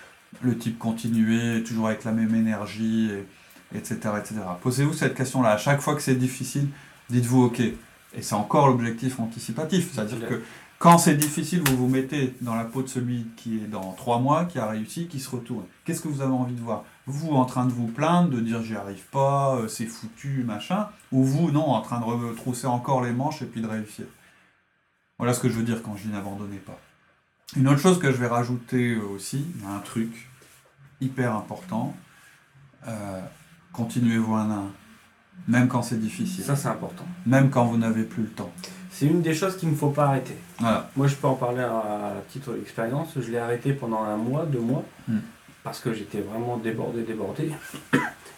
le 0.43 0.59
type 0.59 0.79
continuait 0.79 1.63
toujours 1.63 1.87
avec 1.87 2.05
la 2.05 2.13
même 2.13 2.35
énergie, 2.35 3.11
et- 3.11 3.77
etc. 3.77 3.97
etc. 4.19 4.35
Posez-vous 4.63 4.93
cette 4.93 5.15
question-là. 5.15 5.51
À 5.51 5.57
chaque 5.57 5.81
fois 5.81 5.95
que 5.95 6.03
c'est 6.03 6.15
difficile, 6.17 6.69
dites-vous 7.11 7.45
OK. 7.45 7.61
Et 7.61 8.23
c'est 8.23 8.35
encore 8.35 8.67
l'objectif 8.69 9.21
anticipatif. 9.21 9.93
C'est-à-dire 9.93 10.27
que 10.29 10.43
quand 10.79 10.99
c'est 10.99 11.15
difficile, 11.17 11.63
vous 11.67 11.77
vous 11.77 11.89
mettez 11.89 12.35
dans 12.41 12.55
la 12.55 12.65
peau 12.65 12.83
de 12.83 12.89
celui 12.89 13.27
qui 13.37 13.57
est 13.59 13.67
dans 13.67 13.93
trois 13.93 14.19
mois, 14.19 14.45
qui 14.45 14.59
a 14.59 14.67
réussi, 14.67 15.07
qui 15.07 15.21
se 15.21 15.31
retourne. 15.31 15.65
Qu'est-ce 15.85 16.01
que 16.03 16.09
vous 16.09 16.21
avez 16.23 16.33
envie 16.33 16.55
de 16.55 16.61
voir? 16.61 16.85
Vous 17.07 17.31
en 17.31 17.45
train 17.45 17.65
de 17.67 17.73
vous 17.73 17.87
plaindre, 17.87 18.31
de 18.31 18.41
dire 18.41 18.63
j'y 18.63 18.75
arrive 18.75 19.05
pas, 19.13 19.57
euh, 19.57 19.69
c'est 19.69 19.87
foutu, 19.87 20.45
machin, 20.45 20.89
ou 21.13 21.23
vous, 21.25 21.51
non, 21.51 21.67
en 21.67 21.81
train 21.83 22.01
de 22.01 22.05
retrousser 22.05 22.67
encore 22.67 23.03
les 23.03 23.13
manches 23.13 23.43
et 23.43 23.47
puis 23.47 23.61
de 23.63 23.67
réussir? 23.69 24.07
Voilà 25.19 25.33
ce 25.35 25.41
que 25.41 25.49
je 25.49 25.55
veux 25.55 25.63
dire 25.63 25.83
quand 25.83 25.97
je 25.97 26.03
dis 26.05 26.09
n'abandonnez 26.13 26.59
pas. 26.59 26.79
Une 27.57 27.69
autre 27.69 27.79
chose 27.81 27.99
que 27.99 28.11
je 28.11 28.17
vais 28.17 28.27
rajouter 28.27 28.95
euh, 28.95 29.03
aussi, 29.15 29.47
un 29.67 29.79
truc 29.79 30.29
hyper 31.01 31.35
important, 31.35 31.95
euh, 32.89 33.21
continuez-vous 33.73 34.35
un 34.35 34.51
à 34.51 34.55
un, 34.55 34.71
même 35.49 35.69
quand 35.69 35.83
c'est 35.83 36.01
difficile, 36.01 36.45
Ça, 36.45 36.57
c'est 36.57 36.69
important. 36.69 37.05
même 37.25 37.51
quand 37.51 37.65
vous 37.67 37.77
n'avez 37.79 38.03
plus 38.05 38.25
le 38.25 38.29
temps. 38.31 38.53
C'est 38.91 39.07
une 39.07 39.21
des 39.23 39.35
choses 39.35 39.57
qu'il 39.59 39.71
ne 39.71 39.75
faut 39.75 39.91
pas 39.91 40.07
arrêter. 40.07 40.37
Voilà. 40.59 40.91
Moi, 40.97 41.07
je 41.07 41.15
peux 41.17 41.27
en 41.29 41.35
parler 41.35 41.61
à 41.63 42.15
titre 42.31 42.53
d'expérience. 42.55 43.11
Je 43.17 43.31
l'ai 43.31 43.37
arrêté 43.39 43.75
pendant 43.75 44.03
un 44.03 44.17
mois, 44.17 44.47
deux 44.47 44.61
mois, 44.61 44.85
Hmm. 45.07 45.19
parce 45.63 45.81
que 45.81 45.93
j'étais 45.93 46.21
vraiment 46.23 46.57
débordé, 46.57 47.03
débordé. 47.03 47.53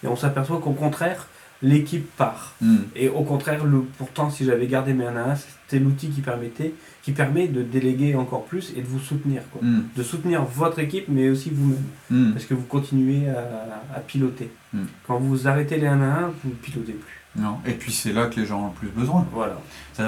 Et 0.02 0.06
on 0.08 0.16
s'aperçoit 0.16 0.60
qu'au 0.60 0.72
contraire, 0.72 1.28
l'équipe 1.62 2.08
part. 2.16 2.54
Hmm. 2.60 2.78
Et 2.94 3.08
au 3.08 3.22
contraire, 3.22 3.64
le, 3.64 3.82
pourtant, 3.98 4.30
si 4.30 4.44
j'avais 4.44 4.66
gardé 4.66 4.92
mes 4.92 5.06
1 5.06 5.16
à 5.16 5.30
1, 5.32 5.34
c'était 5.36 5.82
l'outil 5.82 6.08
qui 6.08 6.20
permettait, 6.20 6.72
qui 7.02 7.12
permet 7.12 7.48
de 7.48 7.62
déléguer 7.62 8.14
encore 8.14 8.44
plus 8.44 8.72
et 8.76 8.82
de 8.82 8.86
vous 8.86 9.00
soutenir. 9.00 9.42
Quoi. 9.52 9.62
Hmm. 9.62 9.82
De 9.96 10.02
soutenir 10.02 10.44
votre 10.44 10.78
équipe, 10.78 11.06
mais 11.08 11.28
aussi 11.28 11.50
vous-même. 11.50 11.82
Hmm. 12.10 12.32
Parce 12.32 12.44
que 12.44 12.54
vous 12.54 12.66
continuez 12.66 13.28
à, 13.28 13.96
à 13.96 14.00
piloter. 14.00 14.50
Quand 15.06 15.18
vous 15.18 15.48
arrêtez 15.48 15.78
les 15.78 15.86
1 15.86 16.00
à 16.00 16.04
1, 16.04 16.26
vous 16.44 16.50
ne 16.50 16.54
pilotez 16.54 16.92
plus. 16.92 17.17
Non. 17.38 17.58
Et 17.66 17.72
puis 17.72 17.92
c'est 17.92 18.12
là 18.12 18.26
que 18.26 18.38
les 18.40 18.46
gens 18.46 18.62
ont 18.62 18.66
le 18.66 18.72
plus 18.72 18.88
besoin. 18.88 19.26
Voilà. 19.32 19.58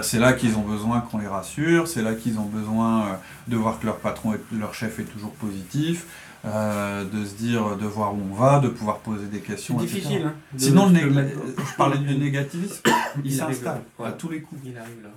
C'est 0.02 0.18
là 0.18 0.32
qu'ils 0.32 0.56
ont 0.56 0.62
besoin 0.62 1.00
qu'on 1.00 1.18
les 1.18 1.26
rassure, 1.26 1.88
c'est 1.88 2.02
là 2.02 2.14
qu'ils 2.14 2.38
ont 2.38 2.46
besoin 2.46 3.06
euh, 3.06 3.14
de 3.48 3.56
voir 3.56 3.78
que 3.80 3.86
leur 3.86 3.98
patron, 3.98 4.34
est, 4.34 4.40
leur 4.52 4.74
chef 4.74 4.98
est 5.00 5.04
toujours 5.04 5.32
positif, 5.32 6.06
euh, 6.44 7.04
de 7.04 7.24
se 7.24 7.34
dire, 7.34 7.76
de 7.76 7.86
voir 7.86 8.14
où 8.14 8.20
on 8.30 8.34
va, 8.34 8.60
de 8.60 8.68
pouvoir 8.68 8.98
poser 8.98 9.26
des 9.26 9.38
C'est 9.38 9.44
questions. 9.44 9.80
etc. 9.80 9.94
difficile. 9.94 10.22
Hein, 10.26 10.34
de- 10.52 10.58
Sinon, 10.60 10.88
le 10.90 10.98
je 10.98 11.76
parlais 11.76 11.98
du 11.98 12.16
négativisme, 12.16 12.82
il, 13.24 13.32
s'installe 13.32 13.82
à 14.04 14.12
tous 14.12 14.28
les 14.28 14.42
coups. 14.42 14.60
Il 14.64 14.76
arrive 14.78 15.02
là. 15.02 15.10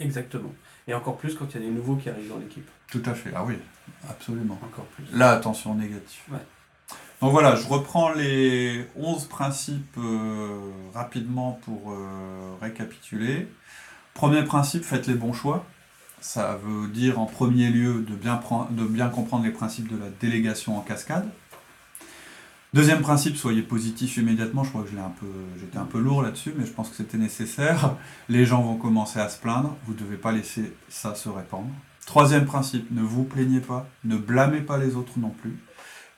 Exactement. 0.00 0.52
Et 0.86 0.94
encore 0.94 1.18
plus 1.18 1.34
quand 1.34 1.46
il 1.54 1.60
y 1.60 1.64
a 1.64 1.68
des 1.68 1.74
nouveaux 1.74 1.96
qui 1.96 2.08
arrivent 2.08 2.30
dans 2.30 2.38
l'équipe. 2.38 2.68
Tout 2.90 3.02
à 3.04 3.12
fait, 3.14 3.30
ah 3.34 3.44
oui, 3.46 3.54
absolument. 4.08 4.58
Encore 4.64 4.86
plus. 4.86 5.04
Là, 5.12 5.32
attention 5.32 5.74
négatif. 5.74 6.24
Ouais. 6.30 6.38
Donc 7.20 7.32
voilà, 7.32 7.56
je 7.56 7.66
reprends 7.66 8.12
les 8.12 8.86
11 8.96 9.24
principes 9.24 9.98
euh, 9.98 10.70
rapidement 10.94 11.58
pour 11.64 11.90
euh, 11.90 12.54
récapituler. 12.60 13.48
Premier 14.14 14.44
principe, 14.44 14.84
faites 14.84 15.08
les 15.08 15.14
bons 15.14 15.32
choix. 15.32 15.66
Ça 16.20 16.58
veut 16.64 16.86
dire 16.88 17.18
en 17.18 17.26
premier 17.26 17.70
lieu 17.70 18.04
de 18.08 18.14
bien, 18.14 18.36
comprendre 19.08 19.44
les 19.44 19.50
principes 19.50 19.88
de 19.88 19.96
la 19.96 20.10
délégation 20.20 20.78
en 20.78 20.80
cascade. 20.80 21.28
Deuxième 22.72 23.00
principe, 23.00 23.36
soyez 23.36 23.62
positif 23.62 24.16
immédiatement. 24.16 24.62
Je 24.62 24.70
crois 24.70 24.82
que 24.82 24.90
j'étais 25.58 25.78
un 25.78 25.84
peu 25.84 25.98
lourd 25.98 26.22
là-dessus, 26.22 26.52
mais 26.56 26.66
je 26.66 26.72
pense 26.72 26.90
que 26.90 26.96
c'était 26.96 27.18
nécessaire. 27.18 27.96
Les 28.28 28.44
gens 28.44 28.62
vont 28.62 28.76
commencer 28.76 29.18
à 29.18 29.28
se 29.28 29.40
plaindre. 29.40 29.76
Vous 29.86 29.94
ne 29.94 29.98
devez 29.98 30.16
pas 30.16 30.30
laisser 30.30 30.72
ça 30.88 31.14
se 31.14 31.28
répandre. 31.28 31.70
Troisième 32.06 32.46
principe, 32.46 32.90
ne 32.90 33.02
vous 33.02 33.24
plaignez 33.24 33.60
pas, 33.60 33.88
ne 34.04 34.16
blâmez 34.16 34.60
pas 34.60 34.78
les 34.78 34.96
autres 34.96 35.18
non 35.18 35.30
plus. 35.30 35.58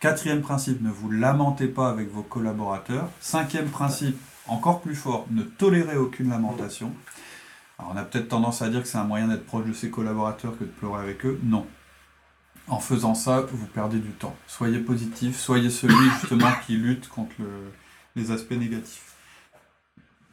Quatrième 0.00 0.40
principe, 0.40 0.80
ne 0.80 0.90
vous 0.90 1.10
lamentez 1.10 1.66
pas 1.66 1.90
avec 1.90 2.10
vos 2.10 2.22
collaborateurs. 2.22 3.08
Cinquième 3.20 3.68
principe, 3.68 4.18
encore 4.46 4.80
plus 4.80 4.94
fort, 4.94 5.26
ne 5.30 5.42
tolérez 5.42 5.96
aucune 5.98 6.30
lamentation. 6.30 6.92
Alors 7.78 7.92
on 7.94 7.96
a 7.98 8.02
peut-être 8.02 8.28
tendance 8.28 8.62
à 8.62 8.70
dire 8.70 8.82
que 8.82 8.88
c'est 8.88 8.98
un 8.98 9.04
moyen 9.04 9.28
d'être 9.28 9.44
proche 9.44 9.66
de 9.66 9.72
ses 9.74 9.90
collaborateurs 9.90 10.56
que 10.58 10.64
de 10.64 10.70
pleurer 10.70 11.02
avec 11.02 11.26
eux. 11.26 11.38
Non. 11.42 11.66
En 12.68 12.78
faisant 12.78 13.14
ça, 13.14 13.42
vous 13.52 13.66
perdez 13.66 13.98
du 13.98 14.10
temps. 14.10 14.34
Soyez 14.46 14.78
positif, 14.78 15.36
soyez 15.38 15.68
celui 15.70 16.10
justement 16.20 16.50
qui 16.66 16.76
lutte 16.76 17.08
contre 17.08 17.32
le- 17.38 17.70
les 18.16 18.30
aspects 18.30 18.52
négatifs. 18.52 19.14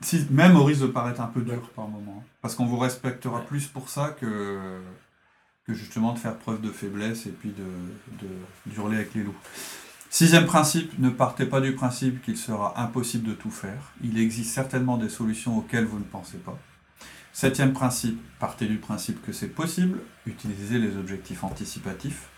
Si, 0.02 0.28
même 0.30 0.56
au 0.56 0.64
risque 0.64 0.82
de 0.82 0.88
paraître 0.88 1.20
un 1.20 1.28
peu 1.28 1.42
dur 1.42 1.70
par 1.76 1.88
moment. 1.88 2.18
hein. 2.20 2.28
Parce 2.42 2.56
qu'on 2.56 2.66
vous 2.68 2.78
respectera 2.78 3.42
plus 3.42 3.66
pour 3.68 3.90
ça 3.90 4.16
que, 4.20 4.80
que 5.68 5.74
justement 5.74 6.14
de 6.14 6.20
faire 6.20 6.36
preuve 6.38 6.62
de 6.62 6.72
faiblesse 6.72 7.26
et 7.26 7.32
puis 7.32 7.50
de, 7.52 8.28
d'hurler 8.72 8.98
avec 8.98 9.14
les 9.14 9.24
loups. 9.24 9.36
Sixième 10.10 10.46
principe, 10.46 10.98
ne 11.00 11.10
partez 11.10 11.46
pas 11.46 11.60
du 11.60 11.74
principe 11.76 12.22
qu'il 12.22 12.38
sera 12.38 12.82
impossible 12.82 13.28
de 13.28 13.34
tout 13.34 13.52
faire. 13.52 13.92
Il 14.02 14.18
existe 14.18 14.54
certainement 14.54 14.98
des 14.98 15.10
solutions 15.10 15.58
auxquelles 15.58 15.84
vous 15.86 16.00
ne 16.00 16.06
pensez 16.06 16.38
pas. 16.38 16.58
Septième 17.34 17.74
principe, 17.74 18.20
partez 18.40 18.66
du 18.66 18.78
principe 18.78 19.22
que 19.26 19.34
c'est 19.34 19.50
possible. 19.50 20.00
Utilisez 20.26 20.80
les 20.80 20.96
objectifs 20.96 21.44
anticipatifs. 21.44 22.30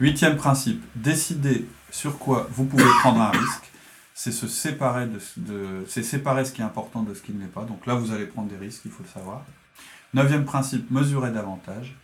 Huitième 0.00 0.36
principe, 0.36 0.82
décidez 0.96 1.66
sur 1.90 2.18
quoi 2.18 2.48
vous 2.52 2.64
pouvez 2.64 2.84
prendre 3.00 3.20
un 3.20 3.30
risque. 3.30 3.70
C'est 4.14 4.32
se 4.32 4.48
séparer 4.48 5.06
de- 5.06 5.84
c'est 5.86 6.02
séparer 6.02 6.44
ce 6.46 6.52
qui 6.52 6.62
est 6.62 6.64
important 6.64 7.02
de 7.02 7.12
ce 7.14 7.20
qui 7.22 7.32
ne 7.32 7.40
l'est 7.40 7.46
pas. 7.52 7.64
Donc 7.64 7.86
là, 7.86 7.94
vous 7.94 8.12
allez 8.12 8.26
prendre 8.26 8.48
des 8.48 8.56
risques, 8.56 8.82
il 8.86 8.90
faut 8.90 9.02
le 9.02 9.08
savoir. 9.08 9.44
Neuvième 10.14 10.44
principe, 10.46 10.90
mesurez 10.90 11.30
davantage. 11.30 11.94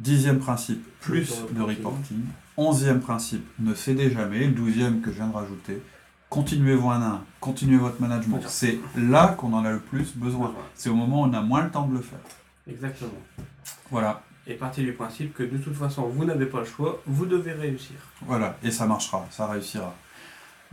Dixième 0.00 0.38
principe, 0.38 0.82
plus 1.00 1.30
de 1.52 1.60
reporting. 1.60 2.22
Onzième 2.56 3.00
principe, 3.00 3.46
ne 3.58 3.74
cédez 3.74 4.10
jamais. 4.10 4.48
Douzième 4.48 5.02
que 5.02 5.10
je 5.10 5.16
viens 5.16 5.26
de 5.26 5.34
rajouter, 5.34 5.82
continuez-vous 6.30 6.88
un 6.88 7.02
à 7.02 7.06
un, 7.06 7.24
continuez 7.38 7.76
votre 7.76 8.00
management. 8.00 8.40
C'est 8.46 8.78
là 8.96 9.28
qu'on 9.38 9.52
en 9.52 9.62
a 9.62 9.70
le 9.70 9.78
plus 9.80 10.16
besoin. 10.16 10.54
C'est 10.74 10.88
au 10.88 10.94
moment 10.94 11.20
où 11.22 11.26
on 11.26 11.32
a 11.34 11.42
moins 11.42 11.64
le 11.64 11.70
temps 11.70 11.86
de 11.86 11.92
le 11.94 12.00
faire. 12.00 12.18
Exactement. 12.66 13.10
Voilà, 13.90 14.22
Et 14.46 14.54
partez 14.54 14.82
du 14.82 14.94
principe 14.94 15.34
que 15.34 15.42
de 15.42 15.58
toute 15.58 15.74
façon, 15.74 16.04
vous 16.08 16.24
n'avez 16.24 16.46
pas 16.46 16.60
le 16.60 16.64
choix, 16.64 17.02
vous 17.06 17.26
devez 17.26 17.52
réussir. 17.52 17.96
voilà, 18.22 18.56
et 18.62 18.70
ça 18.70 18.86
marchera, 18.86 19.26
ça 19.30 19.46
réussira. 19.48 19.94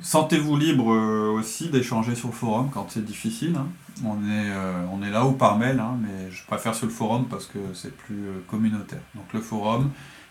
Sentez-vous 0.02 0.56
libre 0.58 0.94
euh, 0.94 1.32
aussi 1.32 1.70
d'échanger 1.70 2.14
sur 2.16 2.28
le 2.28 2.34
forum 2.34 2.70
quand 2.74 2.86
c'est 2.90 3.04
difficile. 3.04 3.56
hein. 3.58 3.68
On, 4.06 4.18
est, 4.30 4.52
euh, 4.52 4.86
on 4.92 5.02
est 5.02 5.10
là 5.10 5.26
ou 5.26 5.32
par 5.32 5.58
mail, 5.58 5.80
hein, 5.80 5.98
mais 6.02 6.30
je 6.30 6.46
préfère 6.46 6.76
sur 6.76 6.86
le 6.86 6.92
forum 6.92 7.26
parce 7.28 7.48
que 7.48 7.58
c'est 7.74 7.96
plus 7.98 8.28
euh, 8.28 8.44
communautaire. 8.48 9.02
Donc 9.16 9.26
le 9.34 9.42
forum, 9.42 9.90